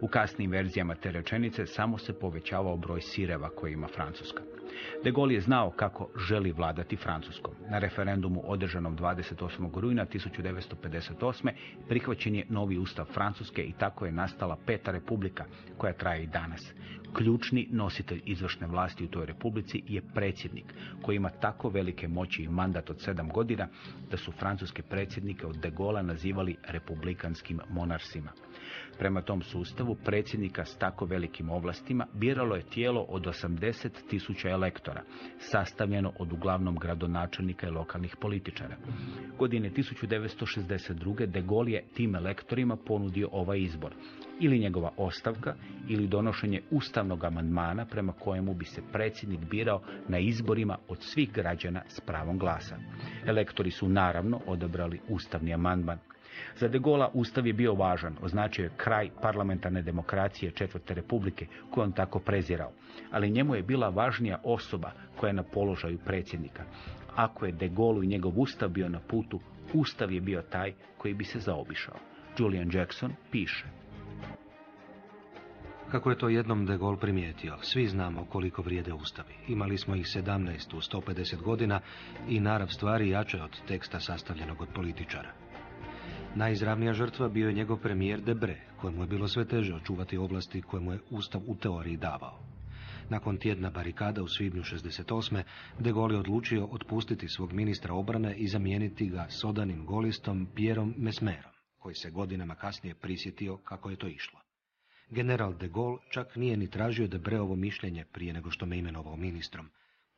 [0.02, 4.44] U kasnim verzijama te rečenice samo se povećavao broj sireva koje ima Francuska.
[5.04, 7.54] De Gaulle je znao kako želi vladati Francuskom.
[7.70, 9.80] Na referendumu održanom 28.
[9.80, 11.52] rujna 1958.
[11.90, 15.46] prihvaćen je novi ustav Francuske i tako je nastala peta republika
[15.78, 16.74] koja traje i danas.
[17.14, 22.50] Ključni nositelj izvršne vlasti u toj republici je predsjednik koji ima tako velike moći i
[22.50, 23.68] mandat od sedam godina
[24.12, 28.32] da su francuske predsjednike od de Gaulle nazivali republikanskim monarsima.
[29.02, 35.04] Prema tom sustavu predsjednika s tako velikim ovlastima biralo je tijelo od 80 tisuća elektora,
[35.40, 38.76] sastavljeno od uglavnom gradonačelnika i lokalnih političara.
[39.38, 41.26] Godine 1962.
[41.26, 43.94] De Gaulle je tim elektorima ponudio ovaj izbor.
[44.40, 45.56] Ili njegova ostavka,
[45.88, 51.82] ili donošenje ustavnog amandmana prema kojemu bi se predsjednik birao na izborima od svih građana
[51.88, 52.78] s pravom glasa.
[53.26, 55.98] Elektori su naravno odabrali ustavni amandman.
[56.62, 61.84] Za de Gola ustav je bio važan, označio je kraj parlamentarne demokracije Četvrte republike, koju
[61.84, 62.72] on tako prezirao.
[63.12, 66.64] Ali njemu je bila važnija osoba koja je na položaju predsjednika.
[67.16, 69.40] Ako je de Gaulle i njegov ustav bio na putu,
[69.74, 71.96] ustav je bio taj koji bi se zaobišao.
[72.38, 73.66] Julian Jackson piše.
[75.92, 79.34] Kako je to jednom de Gaulle primijetio, svi znamo koliko vrijede ustavi.
[79.48, 81.80] Imali smo ih 17 u 150 godina
[82.30, 85.32] i narav stvari jače od teksta sastavljenog od političara.
[86.36, 90.82] Najizravnija žrtva bio je njegov premijer Debre, kojemu je bilo sve teže očuvati ovlasti koje
[90.82, 92.40] mu je Ustav u teoriji davao.
[93.10, 95.44] Nakon tjedna barikada u svibnju 68.
[95.80, 101.52] De Gaulle je odlučio otpustiti svog ministra obrane i zamijeniti ga sodanim golistom Pierom Mesmerom,
[101.80, 104.40] koji se godinama kasnije prisjetio kako je to išlo.
[105.10, 109.70] General de Gaulle čak nije ni tražio Debreovo mišljenje prije nego što me imenovao ministrom.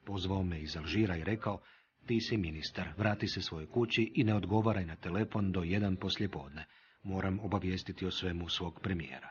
[0.06, 1.60] Pozvao me iz Alžira i rekao
[2.06, 6.66] ti si ministar, vrati se svojoj kući i ne odgovaraj na telefon do jedan poslijepodne.
[7.04, 9.30] Moram obavijestiti o svemu svog premijera.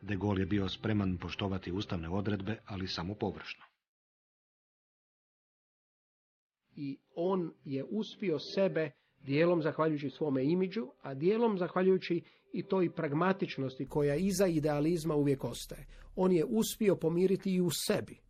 [0.00, 3.64] De Gaulle je bio spreman poštovati ustavne odredbe, ali samo površno.
[6.76, 13.88] I on je uspio sebe dijelom zahvaljujući svome imidžu, a dijelom zahvaljujući i toj pragmatičnosti
[13.88, 15.86] koja iza idealizma uvijek ostaje.
[16.16, 18.20] On je uspio pomiriti i u sebi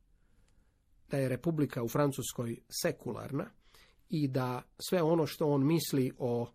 [1.11, 3.51] da je Republika u Francuskoj sekularna,
[4.11, 6.47] i da sve ono što on misli o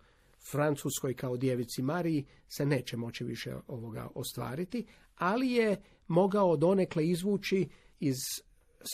[0.51, 4.85] Francuskoj kao djevici Mariji se neće moći više ovoga ostvariti,
[5.15, 8.15] ali je mogao donekle izvući iz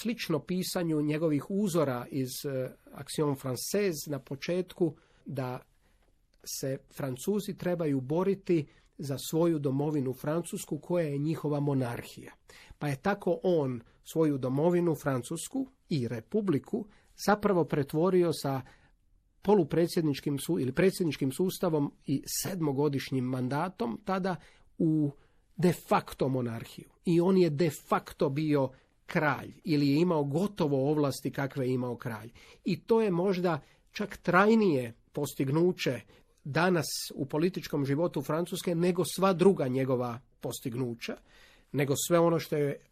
[0.02, 4.95] slično pisanju njegovih uzora iz uh, Action Française na početku
[5.26, 5.60] da
[6.43, 8.67] se Francuzi trebaju boriti
[8.98, 12.34] za svoju domovinu Francusku koja je njihova monarhija.
[12.80, 16.86] Pa je tako on svoju domovinu Francusku i republiku
[17.25, 18.62] zapravo pretvorio sa
[19.41, 24.36] polupredsjedničkim ili predsjedničkim sustavom i sedmogodišnjim mandatom tada
[24.77, 25.12] u
[25.55, 26.89] de facto monarhiju.
[27.05, 28.69] I on je de facto bio
[29.05, 32.32] kralj ili je imao gotovo ovlasti kakve je imao kralj.
[32.65, 33.60] I to je možda
[33.91, 36.01] čak trajnije postignuće
[36.43, 41.17] danas u političkom životu Francuske nego sva druga njegova postignuća,
[41.71, 42.88] nego sve ono što je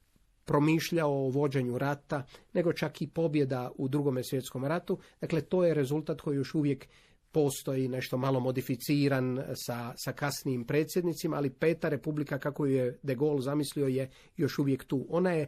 [0.47, 4.99] promišljao o vođenju rata, nego čak i pobjeda u drugome svjetskom ratu.
[5.21, 6.87] Dakle, to je rezultat koji još uvijek
[7.31, 13.41] postoji nešto malo modificiran sa, sa kasnijim predsjednicima, ali peta republika, kako je de Gaulle
[13.41, 15.05] zamislio, je još uvijek tu.
[15.09, 15.47] Ona je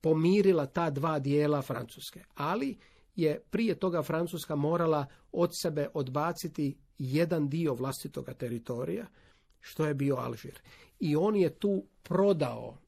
[0.00, 2.76] pomirila ta dva dijela Francuske, ali
[3.16, 9.06] je prije toga Francuska morala od sebe odbaciti jedan dio vlastitoga teritorija,
[9.60, 10.60] što je bio Alžir.
[11.00, 12.78] I on je tu prodao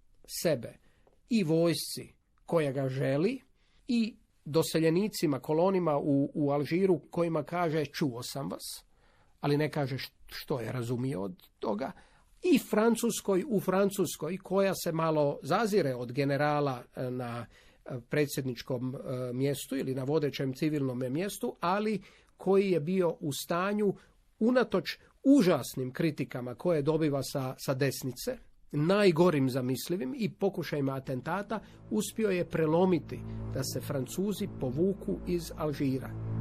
[0.43, 0.86] sebe
[1.29, 2.15] i vojsci
[2.47, 3.41] koja ga želi
[3.89, 8.85] i doseljenicima, kolonima u, u Alžiru kojima kaže čuo sam vas,
[9.41, 11.93] ali ne kaže što je razumio od toga,
[12.43, 18.99] i Francuskoj u Francuskoj koja se malo zazire od generala e, na e, predsjedničkom e,
[19.33, 22.03] mjestu ili na vodećem civilnom mjestu, ali
[22.37, 23.95] koji je bio u stanju
[24.39, 28.39] unatoč užasnim kritikama koje dobiva sa, sa desnice,
[28.73, 33.21] najgorim zamislivim i pokušajima atentata, uspio je prelomiti
[33.55, 36.36] da se Francuzi povuku iz Alžira.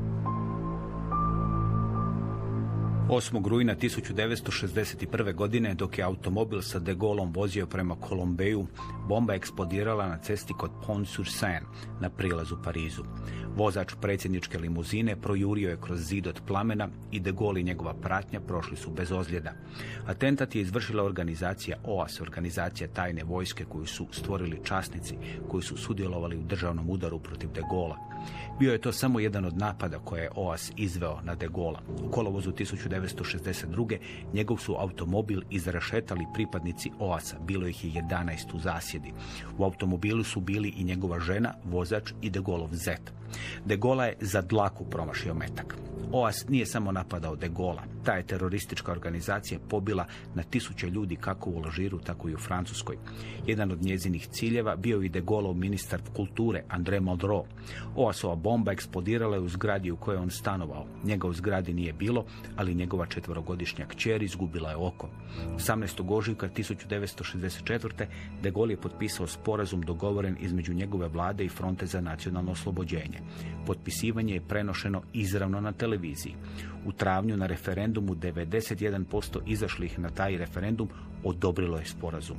[3.10, 3.48] 8.
[3.48, 5.34] rujna 1961.
[5.34, 8.68] godine, dok je automobil sa De Gaulom vozio prema Kolombeju,
[9.08, 11.66] bomba eksplodirala na cesti kod Pont-sur-Seine
[12.02, 13.04] na prilazu Parizu.
[13.56, 18.40] Vozač predsjedničke limuzine projurio je kroz zid od plamena i De Gaulle i njegova pratnja
[18.40, 19.54] prošli su bez ozljeda.
[20.06, 26.38] Atentat je izvršila organizacija OAS, organizacija tajne vojske koju su stvorili časnici koji su sudjelovali
[26.38, 27.96] u državnom udaru protiv De Gaulle.
[28.60, 31.80] Bio je to samo jedan od napada koje je OAS izveo na De Gaulle.
[32.04, 33.98] U kolovozu 1962.
[34.34, 39.14] njegov su automobil izrašetali pripadnici OAS-a, bilo ih je 11 u zasjedi.
[39.58, 43.14] U automobilu su bili i njegova žena, vozač i De Gaulleov zet.
[43.66, 45.76] De Gola je za dlaku promašio metak.
[46.12, 47.84] OAS nije samo napadao De Gola.
[48.04, 52.98] Ta je teroristička organizacija pobila na tisuće ljudi kako u Alžiru, tako i u Francuskoj.
[53.48, 57.48] Jedan od njezinih ciljeva bio i De Gaulov ministar kulture, André Malraux.
[57.96, 60.86] OAS-ova bomba eksplodirala je u zgradi u kojoj on stanovao.
[61.04, 65.10] Njega u zgradi nije bilo, ali njegova četverogodišnja kćer izgubila je oko.
[65.56, 66.14] 18.
[66.14, 68.06] ožujka 1964.
[68.42, 73.15] De Gaulle je potpisao sporazum dogovoren između njegove vlade i fronte za nacionalno oslobođenje.
[73.66, 76.36] Potpisivanje je prenošeno izravno na televiziji.
[76.86, 80.90] U travnju na referendumu 91% izašlih na taj referendum
[81.24, 82.38] odobrilo je sporazum.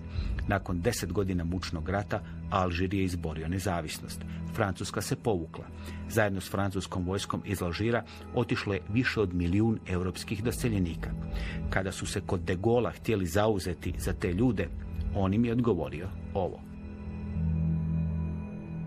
[0.49, 4.21] Nakon deset godina mučnog rata Alžir je izborio nezavisnost.
[4.55, 5.65] Francuska se povukla.
[6.09, 11.11] Zajedno s francuskom vojskom iz Alžira otišlo je više od milijun europskih doseljenika.
[11.71, 14.69] Kada su se kod De Gola htjeli zauzeti za te ljude,
[15.15, 16.66] on im je odgovorio ovo.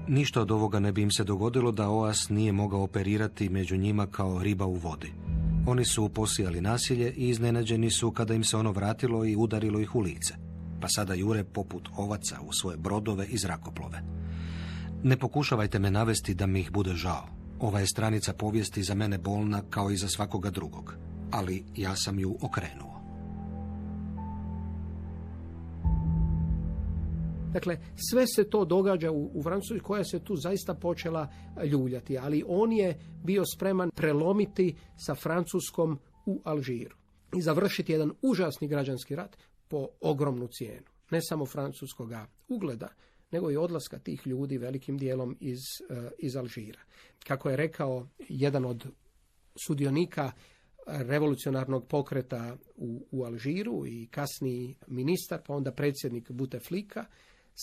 [0.09, 4.07] Ništa od ovoga ne bi im se dogodilo da OAS nije mogao operirati među njima
[4.07, 5.13] kao riba u vodi.
[5.67, 9.95] Oni su posijali nasilje i iznenađeni su kada im se ono vratilo i udarilo ih
[9.95, 10.33] u lice.
[10.81, 14.01] Pa sada jure poput ovaca u svoje brodove i zrakoplove.
[15.03, 17.27] Ne pokušavajte me navesti da mi ih bude žao.
[17.59, 20.95] Ova je stranica povijesti za mene bolna kao i za svakoga drugog.
[21.31, 22.88] Ali ja sam ju okrenuo.
[27.53, 27.77] Dakle,
[28.09, 31.27] sve se to događa u, u Francuskoj koja se tu zaista počela
[31.63, 36.95] ljuljati, ali on je bio spreman prelomiti sa Francuskom u Alžiru
[37.37, 40.85] i završiti jedan užasni građanski rat po ogromnu cijenu.
[41.11, 42.87] Ne samo francuskoga ugleda,
[43.31, 45.59] nego i odlaska tih ljudi velikim dijelom iz,
[45.89, 46.79] eh, iz Alžira.
[47.27, 48.87] Kako je rekao jedan od
[49.65, 50.31] sudionika
[50.87, 57.05] revolucionarnog pokreta u, u Alžiru i kasniji ministar, pa onda predsjednik Buteflika,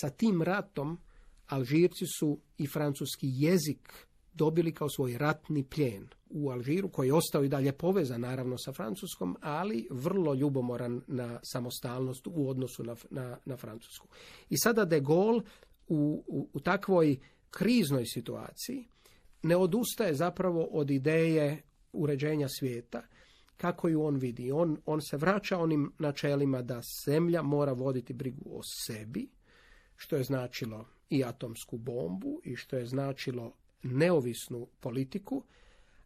[0.00, 0.98] sa tim ratom
[1.46, 7.44] Alžirci su i francuski jezik dobili kao svoj ratni plijen u Alžiru, koji je ostao
[7.44, 13.38] i dalje povezan naravno sa Francuskom, ali vrlo ljubomoran na samostalnost u odnosu na, na,
[13.44, 14.08] na Francusku.
[14.50, 15.42] I sada de Gaulle
[15.88, 17.16] u, u, u takvoj
[17.50, 18.88] kriznoj situaciji
[19.42, 23.02] ne odustaje zapravo od ideje uređenja svijeta
[23.56, 24.52] kako ju on vidi.
[24.52, 29.28] On, on se vraća onim načelima da zemlja mora voditi brigu o sebi,
[29.96, 35.42] što je značilo i atomsku bombu i što je značilo neovisnu politiku,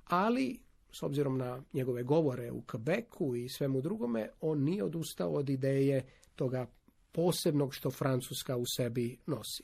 [0.05, 0.61] ali
[0.93, 6.05] s obzirom na njegove govore u Quebecu i svemu drugome, on nije odustao od ideje
[6.35, 6.67] toga
[7.13, 9.63] posebnog što Francuska u sebi nosi.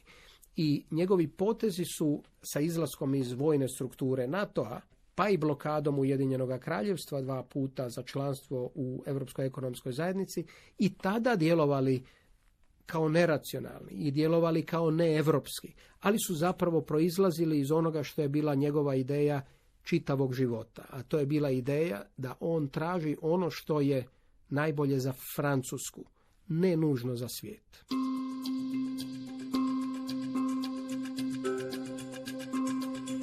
[0.56, 4.80] I njegovi potezi su sa izlaskom iz vojne strukture NATO-a,
[5.14, 10.44] pa i blokadom Ujedinjenog kraljevstva dva puta za članstvo u Europskoj ekonomskoj zajednici
[10.78, 12.04] i tada djelovali
[12.86, 18.54] kao neracionalni i djelovali kao neevropski, ali su zapravo proizlazili iz onoga što je bila
[18.54, 19.42] njegova ideja
[19.82, 24.06] čitavog života, a to je bila ideja da on traži ono što je
[24.48, 26.04] najbolje za Francusku,
[26.48, 27.84] ne nužno za svijet.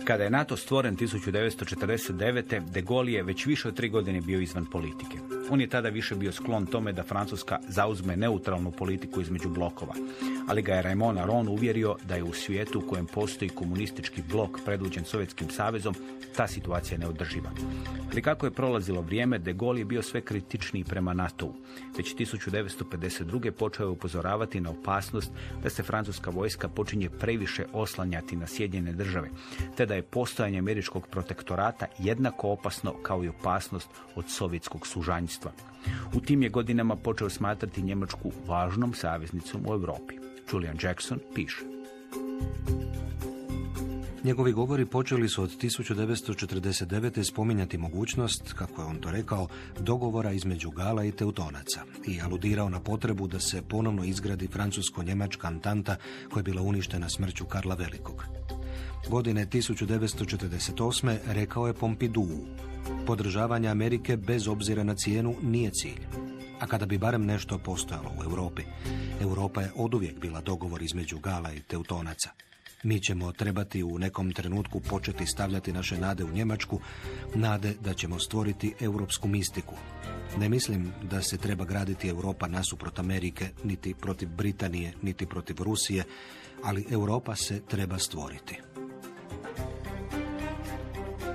[0.05, 2.71] Kada je NATO stvoren 1949.
[2.71, 5.32] de Gaulle je već više od tri godine bio izvan politike.
[5.49, 9.93] On je tada više bio sklon tome da Francuska zauzme neutralnu politiku između blokova,
[10.47, 14.59] ali ga je Raymond Aron uvjerio da je u svijetu u kojem postoji komunistički blok
[14.65, 15.95] predvođen Sovjetskim savezom
[16.35, 17.49] ta situacija neodrživa.
[18.11, 21.53] Ali kako je prolazilo vrijeme, de Gaulle je bio sve kritičniji prema NATO-u.
[21.97, 23.51] Već 1952.
[23.51, 25.31] počeo je upozoravati na opasnost
[25.63, 29.29] da se francuska vojska počinje previše oslanjati na Sjedinjene države,
[29.77, 35.51] te da je postojanje američkog protektorata jednako opasno kao i opasnost od sovjetskog sužanjstva.
[36.13, 40.32] U tim je godinama počeo smatrati Njemačku važnom saveznicom u Europi.
[40.51, 41.73] Julian Jackson piše.
[44.23, 47.23] Njegovi govori počeli su od 1949.
[47.23, 49.47] spominjati mogućnost, kako je on to rekao,
[49.79, 55.95] dogovora između Gala i Teutonaca i aludirao na potrebu da se ponovno izgradi francusko-njemačka antanta
[56.29, 58.23] koja je bila uništena smrću Karla Velikog.
[59.09, 61.17] Godine 1948.
[61.27, 62.45] rekao je Pompidou,
[63.05, 66.32] podržavanje Amerike bez obzira na cijenu nije cilj.
[66.63, 68.63] A kada bi barem nešto postojalo u Europi,
[69.21, 72.29] Europa je oduvijek bila dogovor između Gala i Teutonaca.
[72.83, 76.79] Mi ćemo trebati u nekom trenutku početi stavljati naše nade u Njemačku,
[77.35, 79.75] nade da ćemo stvoriti europsku mistiku.
[80.37, 86.03] Ne mislim da se treba graditi Europa nasuprot Amerike, niti protiv Britanije, niti protiv Rusije,
[86.63, 88.72] ali Europa se treba stvoriti.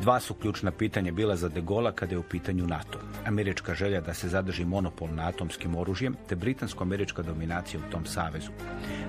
[0.08, 2.98] Dva su ključna pitanja bila za De Gola kada je u pitanju NATO.
[3.26, 8.50] Američka želja da se zadrži monopol na atomskim oružjem, te britansko-američka dominacija u tom savezu.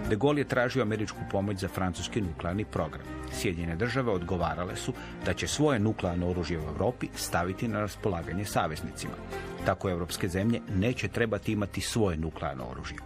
[0.09, 3.05] De Gaulle je tražio američku pomoć za francuski nuklearni program.
[3.31, 4.93] Sjedinjene države odgovarale su
[5.25, 9.13] da će svoje nuklearno oružje u Europi staviti na raspolaganje saveznicima.
[9.65, 12.97] Tako europske zemlje neće trebati imati svoje nuklearno oružje.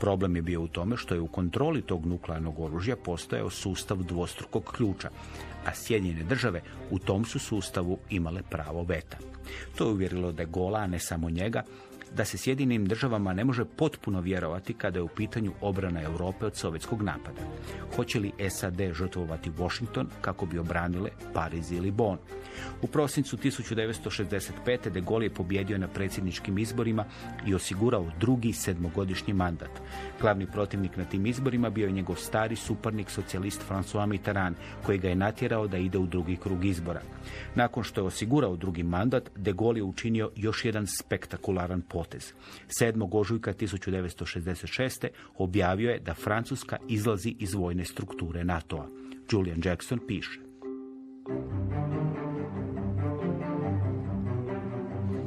[0.00, 4.72] Problem je bio u tome što je u kontroli tog nuklearnog oružja postojao sustav dvostrukog
[4.76, 5.10] ključa,
[5.68, 9.16] a Sjedinjene države u tom su sustavu imale pravo veta.
[9.76, 11.62] To je uvjerilo da je Gola, a ne samo njega,
[12.18, 16.56] da se Sjedinim državama ne može potpuno vjerovati kada je u pitanju obrana Europe od
[16.56, 17.40] sovjetskog napada.
[17.96, 22.18] Hoće li SAD žrtvovati Washington kako bi obranile Pariz ili Bonn?
[22.82, 24.90] U prosincu 1965.
[24.90, 27.04] de Gaulle je pobjedio na predsjedničkim izborima
[27.46, 29.70] i osigurao drugi sedmogodišnji mandat.
[30.20, 34.56] Glavni protivnik na tim izborima bio je njegov stari suparnik socijalist François Mitterrand,
[34.86, 37.00] koji ga je natjerao da ide u drugi krug izbora.
[37.54, 42.32] Nakon što je osigurao drugi mandat, de Gaulle je učinio još jedan spektakularan potez.
[42.80, 43.08] 7.
[43.12, 45.08] ožujka 1966.
[45.38, 48.86] objavio je da Francuska izlazi iz vojne strukture NATO-a.
[49.32, 50.40] Julian Jackson piše.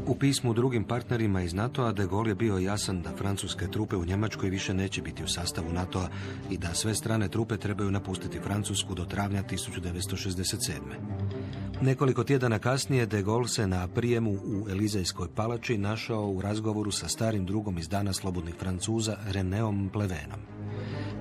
[0.08, 4.06] U pismu drugim partnerima iz NATO-a de Gaulle je bio jasan da francuske trupe u
[4.06, 6.08] Njemačkoj više neće biti u sastavu NATO-a
[6.50, 11.61] i da sve strane trupe trebaju napustiti Francusku do travnja 1967.
[11.82, 17.08] Nekoliko tjedana kasnije de Gaulle se na prijemu u Elizejskoj palači našao u razgovoru sa
[17.08, 20.40] starim drugom iz dana slobodnih Francuza Reneom Plevenom.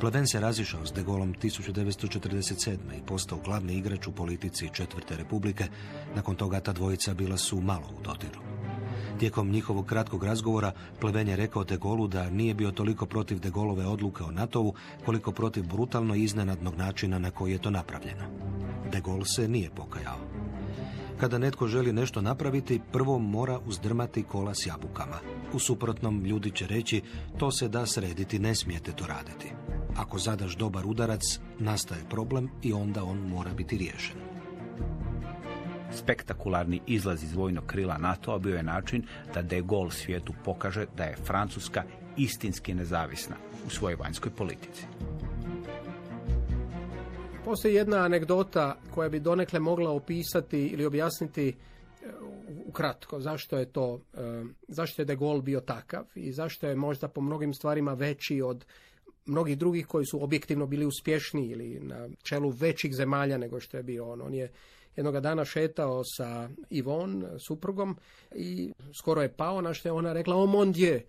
[0.01, 2.77] Pleven se razišao s de Gaulleom 1947.
[2.99, 5.65] i postao glavni igrač u politici Četvrte republike.
[6.15, 8.50] Nakon toga ta dvojica bila su malo u dotiru.
[9.21, 13.51] Tijekom njihovog kratkog razgovora Pleven je rekao de Gaullu da nije bio toliko protiv de
[13.51, 18.25] Gaulove odluke o NATO-u koliko protiv brutalno iznenadnog načina na koji je to napravljeno.
[18.93, 20.17] De Gaulle se nije pokajao.
[21.19, 25.19] Kada netko želi nešto napraviti, prvo mora uzdrmati kola s jabukama.
[25.53, 27.03] U suprotnom, ljudi će reći,
[27.39, 29.53] to se da srediti, ne smijete to raditi.
[29.97, 31.23] Ako zadaš dobar udarac,
[31.59, 34.40] nastaje problem i onda on mora biti riješen.
[35.93, 39.03] Spektakularni izlaz iz vojnog krila NATO-a bio je način
[39.35, 41.83] da de Gaulle svijetu pokaže da je Francuska
[42.17, 43.37] istinski nezavisna
[43.67, 44.87] u svojoj vanjskoj politici.
[47.45, 51.55] Postoji jedna anegdota koja bi donekle mogla opisati ili objasniti e,
[52.67, 57.09] ukratko, zašto je to, e, zašto je De Gaulle bio takav i zašto je možda
[57.09, 58.65] po mnogim stvarima veći od
[59.27, 63.83] mnogih drugih koji su objektivno bili uspješni ili na čelu većih zemalja nego što je
[63.83, 64.23] bio on.
[64.23, 64.51] On je
[64.97, 67.97] jednoga dana šetao sa Ivon, suprugom,
[68.35, 71.01] i skoro je pao, na što je ona rekla, o mon dieu,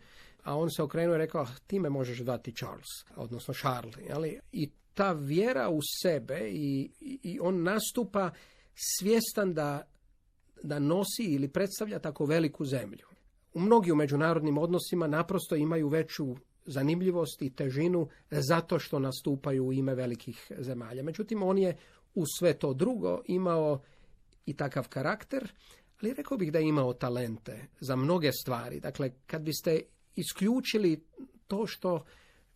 [0.43, 3.95] a on se okrenuo i rekao, ti me možeš dati Charles, odnosno Charles.
[4.13, 8.31] Ali I ta vjera u sebe i, i on nastupa
[8.75, 9.81] svjestan da,
[10.63, 13.05] da nosi ili predstavlja tako veliku zemlju.
[13.53, 19.73] U mnogi u međunarodnim odnosima naprosto imaju veću zanimljivost i težinu zato što nastupaju u
[19.73, 21.03] ime velikih zemalja.
[21.03, 21.77] Međutim, on je
[22.15, 23.81] u sve to drugo imao
[24.45, 25.51] i takav karakter,
[26.01, 28.79] ali rekao bih da je imao talente za mnoge stvari.
[28.79, 29.81] Dakle, kad biste
[30.15, 31.03] isključili
[31.47, 32.05] to što,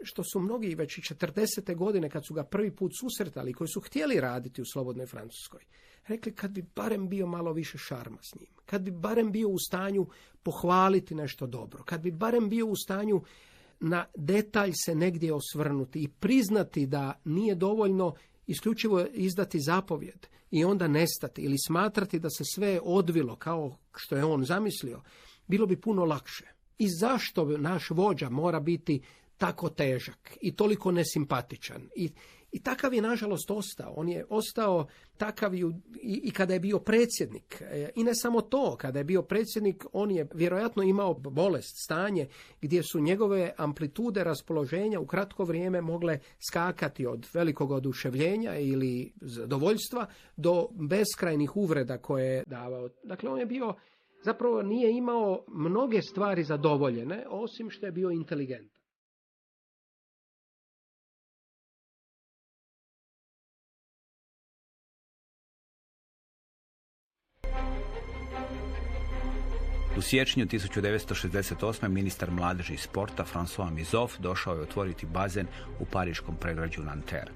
[0.04, 1.76] što su mnogi već i 40.
[1.76, 5.62] godine kad su ga prvi put susretali, koji su htjeli raditi u Slobodnoj Francuskoj,
[6.08, 9.60] rekli kad bi barem bio malo više šarma s njim, kad bi barem bio u
[9.60, 10.08] stanju
[10.44, 13.22] pohvaliti nešto dobro, kad bi barem bio u stanju
[13.80, 18.14] na detalj se negdje osvrnuti i priznati da nije dovoljno
[18.48, 24.26] isključivo izdati zapovjed i onda nestati ili smatrati da se sve odvilo kao što je
[24.26, 25.02] on zamislio,
[25.48, 26.46] bilo bi puno lakše.
[26.78, 29.02] I zašto naš vođa mora biti
[29.38, 32.10] tako težak i toliko nesimpatičan i
[32.56, 33.94] i takav je nažalost ostao.
[33.96, 34.88] On je ostao
[35.18, 35.66] takav i,
[36.02, 37.62] i, kada je bio predsjednik.
[37.62, 42.28] E, I ne samo to, kada je bio predsjednik, on je vjerojatno imao bolest, stanje,
[42.62, 50.06] gdje su njegove amplitude raspoloženja u kratko vrijeme mogle skakati od velikog oduševljenja ili zadovoljstva
[50.38, 52.90] do beskrajnih uvreda koje je davao.
[53.04, 53.74] Dakle, on je bio,
[54.24, 58.75] zapravo nije imao mnoge stvari zadovoljene, osim što je bio inteligent.
[69.98, 71.88] U siječnju 1968.
[71.88, 75.48] ministar mladeži i sporta François Mizov došao je otvoriti bazen
[75.80, 77.32] u pariškom pregrađu Nanterre.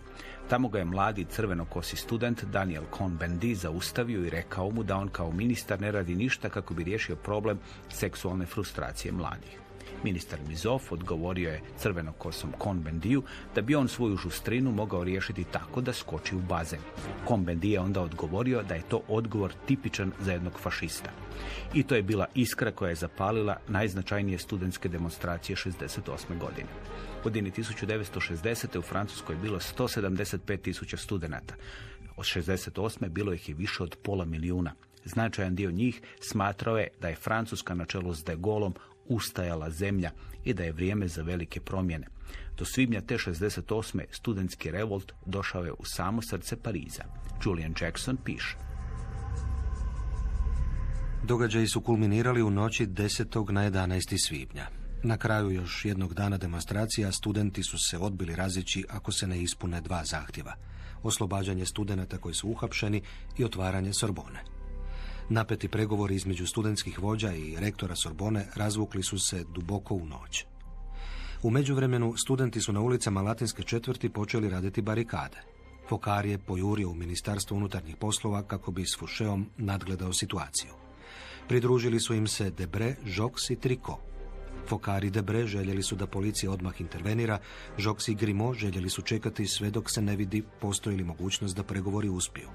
[0.50, 5.32] Tamo ga je mladi crvenokosi student Daniel Cohn-Bendit zaustavio i rekao mu da on kao
[5.32, 9.60] ministar ne radi ništa kako bi riješio problem seksualne frustracije mladih.
[10.04, 13.24] Ministar Mizov odgovorio je crvenokosom Konbendiju
[13.56, 16.80] da bi on svoju žustrinu mogao riješiti tako da skoči u bazen.
[17.26, 21.10] Konbendi je onda odgovorio da je to odgovor tipičan za jednog fašista.
[21.74, 26.40] I to je bila iskra koja je zapalila najznačajnije studentske demonstracije 68.
[26.40, 26.70] godine.
[27.20, 28.78] U godini 1960.
[28.78, 31.56] u Francuskoj je bilo 175 tisuća studenata.
[32.18, 33.10] Od 68.
[33.10, 34.74] bilo ih je više od pola milijuna.
[35.06, 38.74] Značajan dio njih smatrao je da je Francuska na čelu s de Gaulom
[39.10, 40.12] ustajala zemlja
[40.44, 42.08] i da je vrijeme za velike promjene.
[42.58, 44.04] Do svibnja te 68.
[44.12, 47.04] studentski revolt došao je u samo srce Pariza.
[47.46, 48.58] Julian Jackson piše.
[51.24, 53.52] Događaji su kulminirali u noći 10.
[53.52, 54.28] na 11.
[54.28, 54.68] svibnja.
[55.04, 59.82] Na kraju još jednog dana demonstracija studenti su se odbili razići ako se ne ispune
[59.82, 60.56] dva zahtjeva.
[61.04, 63.02] Oslobađanje studenata koji su uhapšeni
[63.38, 64.59] i otvaranje Sorbone.
[65.30, 70.46] Napeti pregovori između studentskih vođa i rektora Sorbone razvukli su se duboko u noć.
[71.44, 75.38] U međuvremenu studenti su na ulicama Latinske četvrti počeli raditi barikade.
[75.90, 80.72] Fokar je pojurio u Ministarstvo unutarnjih poslova kako bi s Fušeom nadgledao situaciju.
[81.48, 84.00] Pridružili su im se Debre, Jox i Triko.
[84.68, 87.40] Fokar i Debre željeli su da policija odmah intervenira,
[87.78, 91.64] Jox i Grimo željeli su čekati sve dok se ne vidi postoji li mogućnost da
[91.64, 92.50] pregovori uspiju.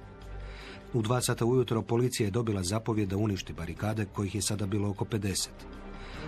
[0.95, 4.91] U dva sata ujutro policija je dobila zapovjed da uništi barikade, kojih je sada bilo
[4.91, 5.49] oko 50.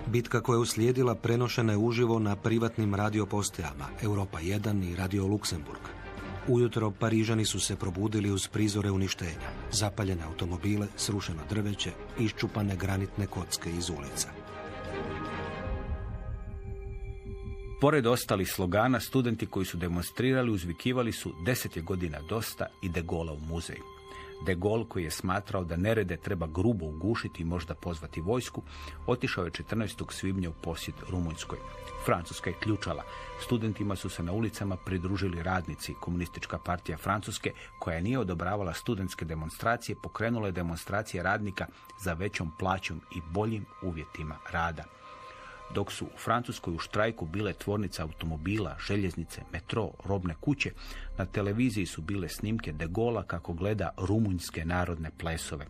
[0.06, 5.80] Bitka koja je uslijedila prenošena je uživo na privatnim radiopostajama Europa 1 i Radio Luksemburg.
[6.48, 13.70] Ujutro Parižani su se probudili uz prizore uništenja, zapaljene automobile, srušeno drveće, iščupane granitne kocke
[13.70, 14.28] iz ulica.
[17.80, 23.02] Pored ostalih slogana, studenti koji su demonstrirali uzvikivali su deset je godina dosta i de
[23.02, 23.95] Gola u muzej.
[24.42, 28.62] De Gaulle, koji je smatrao da nerede treba grubo ugušiti i možda pozvati vojsku,
[29.06, 30.12] otišao je 14.
[30.12, 31.58] svibnja u posjet Rumunjskoj.
[32.04, 33.02] Francuska je ključala.
[33.40, 35.94] Studentima su se na ulicama pridružili radnici.
[36.00, 41.66] Komunistička partija Francuske, koja nije odobravala studentske demonstracije, pokrenula je demonstracije radnika
[42.00, 44.84] za većom plaćom i boljim uvjetima rada
[45.74, 50.70] dok su u Francuskoj u štrajku bile tvornice automobila, željeznice, metro, robne kuće,
[51.18, 55.66] na televiziji su bile snimke de Gola kako gleda rumunjske narodne plesove.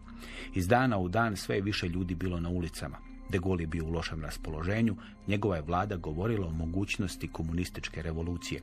[0.54, 2.98] Iz dana u dan sve više ljudi bilo na ulicama.
[3.30, 8.62] De Gaulle je bio u lošem raspoloženju, njegova je vlada govorila o mogućnosti komunističke revolucije.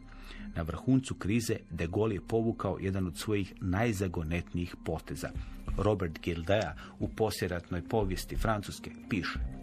[0.55, 5.29] Na vrhuncu krize De Gaulle je povukao jedan od svojih najzagonetnijih poteza.
[5.77, 9.62] Robert Gildea u posjeratnoj povijesti Francuske piše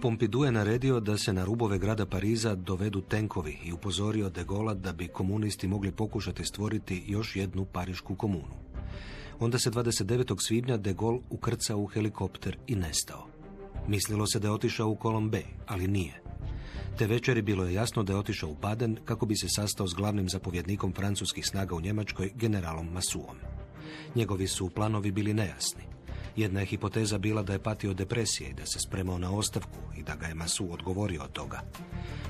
[0.00, 4.74] Pompidou je naredio da se na rubove grada Pariza dovedu tenkovi i upozorio de Gola
[4.74, 8.54] da bi komunisti mogli pokušati stvoriti još jednu parišku komunu.
[9.40, 10.36] Onda se 29.
[10.46, 13.26] svibnja de Gaulle ukrcao u helikopter i nestao.
[13.88, 16.22] Mislilo se da je otišao u Colombe, ali nije.
[16.98, 19.94] Te večeri bilo je jasno da je otišao u Baden kako bi se sastao s
[19.94, 23.36] glavnim zapovjednikom francuskih snaga u Njemačkoj, generalom Masuom.
[24.14, 25.82] Njegovi su planovi bili nejasni.
[26.40, 30.02] Jedna je hipoteza bila da je patio depresije i da se spremao na ostavku i
[30.02, 31.60] da ga je Masu odgovorio od toga.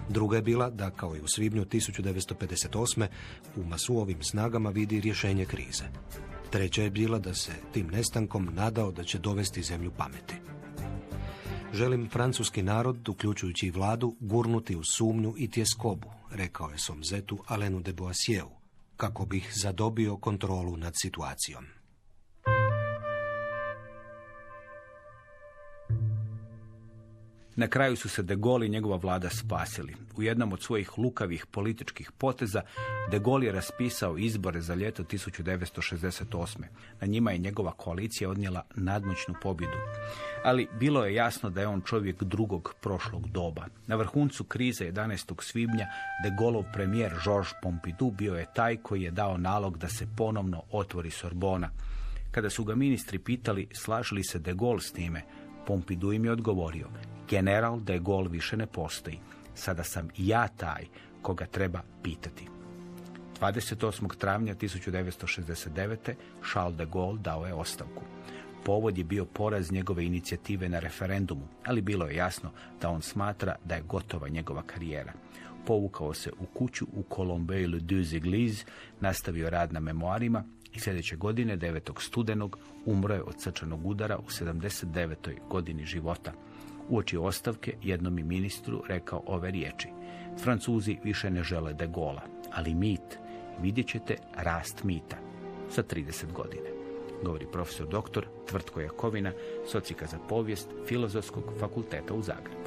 [0.09, 3.07] Druga je bila da, kao i u svibnju 1958.
[3.57, 5.85] u Masuovim snagama vidi rješenje krize.
[6.51, 10.35] Treća je bila da se tim nestankom nadao da će dovesti zemlju pameti.
[11.73, 17.81] Želim francuski narod, uključujući i vladu, gurnuti u sumnju i tjeskobu, rekao je Somzetu Alenu
[17.81, 18.51] de Boissieru,
[18.97, 21.80] kako bih zadobio kontrolu nad situacijom.
[27.61, 29.95] Na kraju su se De Gaulle i njegova vlada spasili.
[30.17, 32.63] U jednom od svojih lukavih političkih poteza
[33.11, 36.59] De Gaulle je raspisao izbore za ljeto 1968.
[37.01, 39.77] Na njima je njegova koalicija odnijela nadmoćnu pobjedu.
[40.45, 43.67] Ali bilo je jasno da je on čovjek drugog prošlog doba.
[43.87, 45.43] Na vrhuncu krize 11.
[45.43, 45.87] svibnja
[46.25, 50.63] De Gaulleov premijer Georges Pompidou bio je taj koji je dao nalog da se ponovno
[50.71, 51.71] otvori Sorbona.
[52.31, 55.23] Kada su ga ministri pitali slažili se De Gaulle s time,
[55.67, 56.89] Pompidou im je odgovorio,
[57.31, 59.19] general de Gaulle više ne postoji.
[59.55, 60.85] Sada sam ja taj
[61.23, 62.47] koga treba pitati.
[63.41, 64.17] 28.
[64.17, 66.15] travnja 1969.
[66.53, 68.03] Charles de Gaulle dao je ostavku.
[68.65, 72.51] Povod je bio poraz njegove inicijative na referendumu, ali bilo je jasno
[72.81, 75.13] da on smatra da je gotova njegova karijera.
[75.67, 78.65] Povukao se u kuću u Colombe le deux
[79.01, 82.01] nastavio rad na memoarima i sljedeće godine, 9.
[82.01, 85.15] studenog, umro je od srčanog udara u 79.
[85.49, 86.33] godini života.
[86.91, 89.89] Uoči ostavke jednom i ministru rekao ove riječi.
[90.43, 92.23] Francuzi više ne žele de gola,
[92.53, 93.19] ali mit,
[93.61, 95.17] vidjet ćete rast mita
[95.71, 96.69] za 30 godina.
[97.25, 99.33] Govori profesor doktor Tvrtko Jakovina,
[99.67, 102.61] socika za povijest Filozofskog fakulteta u Zagrebu.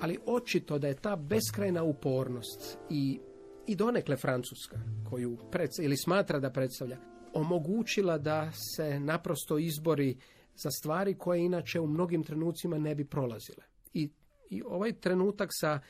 [0.00, 3.18] Ali očito da je ta beskrajna upornost i
[3.66, 4.78] i donekle Francuska,
[5.10, 6.96] koju pred, ili smatra da predstavlja,
[7.34, 10.16] omogućila da se naprosto izbori
[10.54, 13.64] za stvari koje inače u mnogim trenucima ne bi prolazile.
[13.94, 14.10] I,
[14.50, 15.80] i ovaj trenutak sa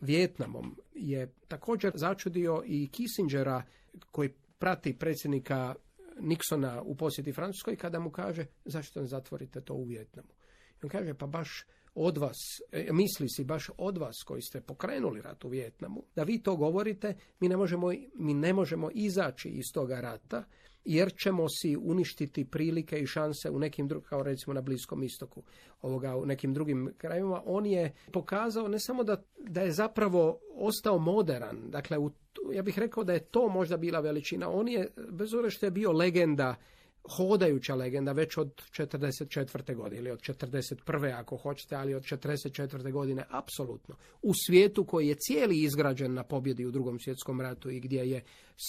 [0.00, 3.62] Vjetnamom je također začudio i Kissingera
[4.10, 4.28] koji
[4.58, 5.74] prati predsjednika
[6.20, 10.28] Nixona u posjeti Francuskoj kada mu kaže zašto ne zatvorite to u Vjetnamu.
[10.82, 12.36] On kaže pa baš od vas,
[12.72, 16.56] e, misli si baš od vas koji ste pokrenuli rat u Vjetnamu, da vi to
[16.56, 20.44] govorite, mi ne možemo, mi ne možemo izaći iz toga rata,
[20.84, 25.42] jer ćemo si uništiti prilike i šanse u nekim drugim, kao recimo na Bliskom istoku,
[25.82, 27.42] ovoga, u nekim drugim krajevima.
[27.46, 32.10] On je pokazao ne samo da, da je zapravo ostao moderan, dakle, u,
[32.52, 34.50] ja bih rekao da je to možda bila veličina.
[34.50, 36.54] On je, bez obzira što je bio legenda
[37.08, 39.74] hodajuća legenda već od 44.
[39.74, 41.18] godine ili od 41.
[41.18, 42.92] ako hoćete, ali od 44.
[42.92, 43.96] godine apsolutno.
[44.22, 48.22] U svijetu koji je cijeli izgrađen na pobjedi u drugom svjetskom ratu i gdje je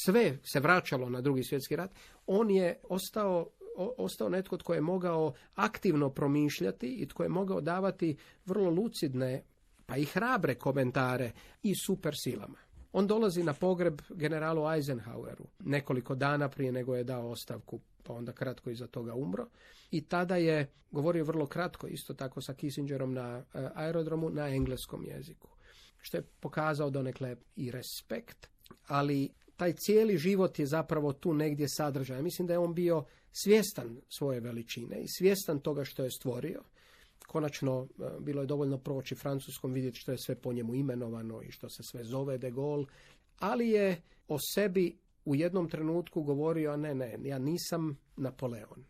[0.03, 1.91] sve se vraćalo na drugi svjetski rat,
[2.27, 8.15] on je ostao ostao netko tko je mogao aktivno promišljati i tko je mogao davati
[8.45, 9.43] vrlo lucidne
[9.85, 11.31] pa i hrabre komentare
[11.63, 12.57] i super silama.
[12.93, 18.31] On dolazi na pogreb generalu Eisenhoweru nekoliko dana prije nego je dao ostavku pa onda
[18.31, 19.47] kratko iza toga umro.
[19.91, 25.05] I tada je govorio vrlo kratko, isto tako sa Kissingerom na eh, aerodromu, na engleskom
[25.05, 25.47] jeziku.
[25.97, 28.49] Što je pokazao donekle i respekt,
[28.87, 32.21] ali taj cijeli život je zapravo tu negdje sadržaj.
[32.21, 36.63] Mislim da je on bio svjestan svoje veličine i svjestan toga što je stvorio.
[37.27, 41.51] Konačno, eh, bilo je dovoljno proći francuskom, vidjeti što je sve po njemu imenovano i
[41.51, 42.85] što se sve zove de Gaulle,
[43.39, 48.85] ali je o sebi u jednom trenutku govorio, ne, ne, ja nisam Napoleon.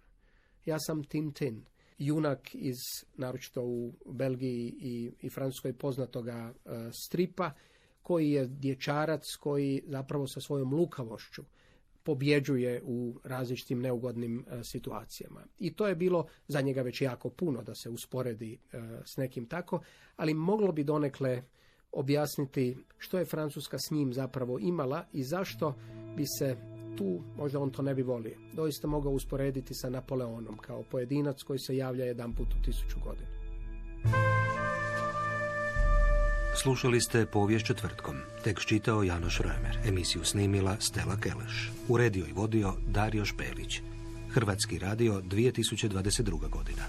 [0.65, 1.65] Ja sam Tintin,
[1.97, 2.77] junak iz,
[3.17, 6.71] naročito u Belgiji i, i Francuskoj poznatoga uh,
[7.05, 7.51] stripa,
[8.01, 11.43] koji je dječarac koji zapravo sa svojom lukavošću
[12.03, 15.41] pobjeđuje u različitim neugodnim uh, situacijama.
[15.59, 19.45] I to je bilo za njega već jako puno da se usporedi uh, s nekim
[19.45, 19.81] tako,
[20.15, 21.43] ali moglo bi donekle
[21.93, 25.75] objasniti što je Francuska s njim zapravo imala i zašto
[26.15, 26.57] bi se
[26.97, 31.59] tu, možda on to ne bi volio, doista mogao usporediti sa Napoleonom kao pojedinac koji
[31.59, 33.27] se javlja jedan put u tisuću godina.
[36.55, 38.15] Slušali ste povijest četvrtkom.
[38.43, 39.87] Tekst čitao Janoš Römer.
[39.87, 41.71] Emisiju snimila Stela Keleš.
[41.87, 43.81] Uredio i vodio Dario Špelić.
[44.29, 46.49] Hrvatski radio 2022.
[46.49, 46.83] godina.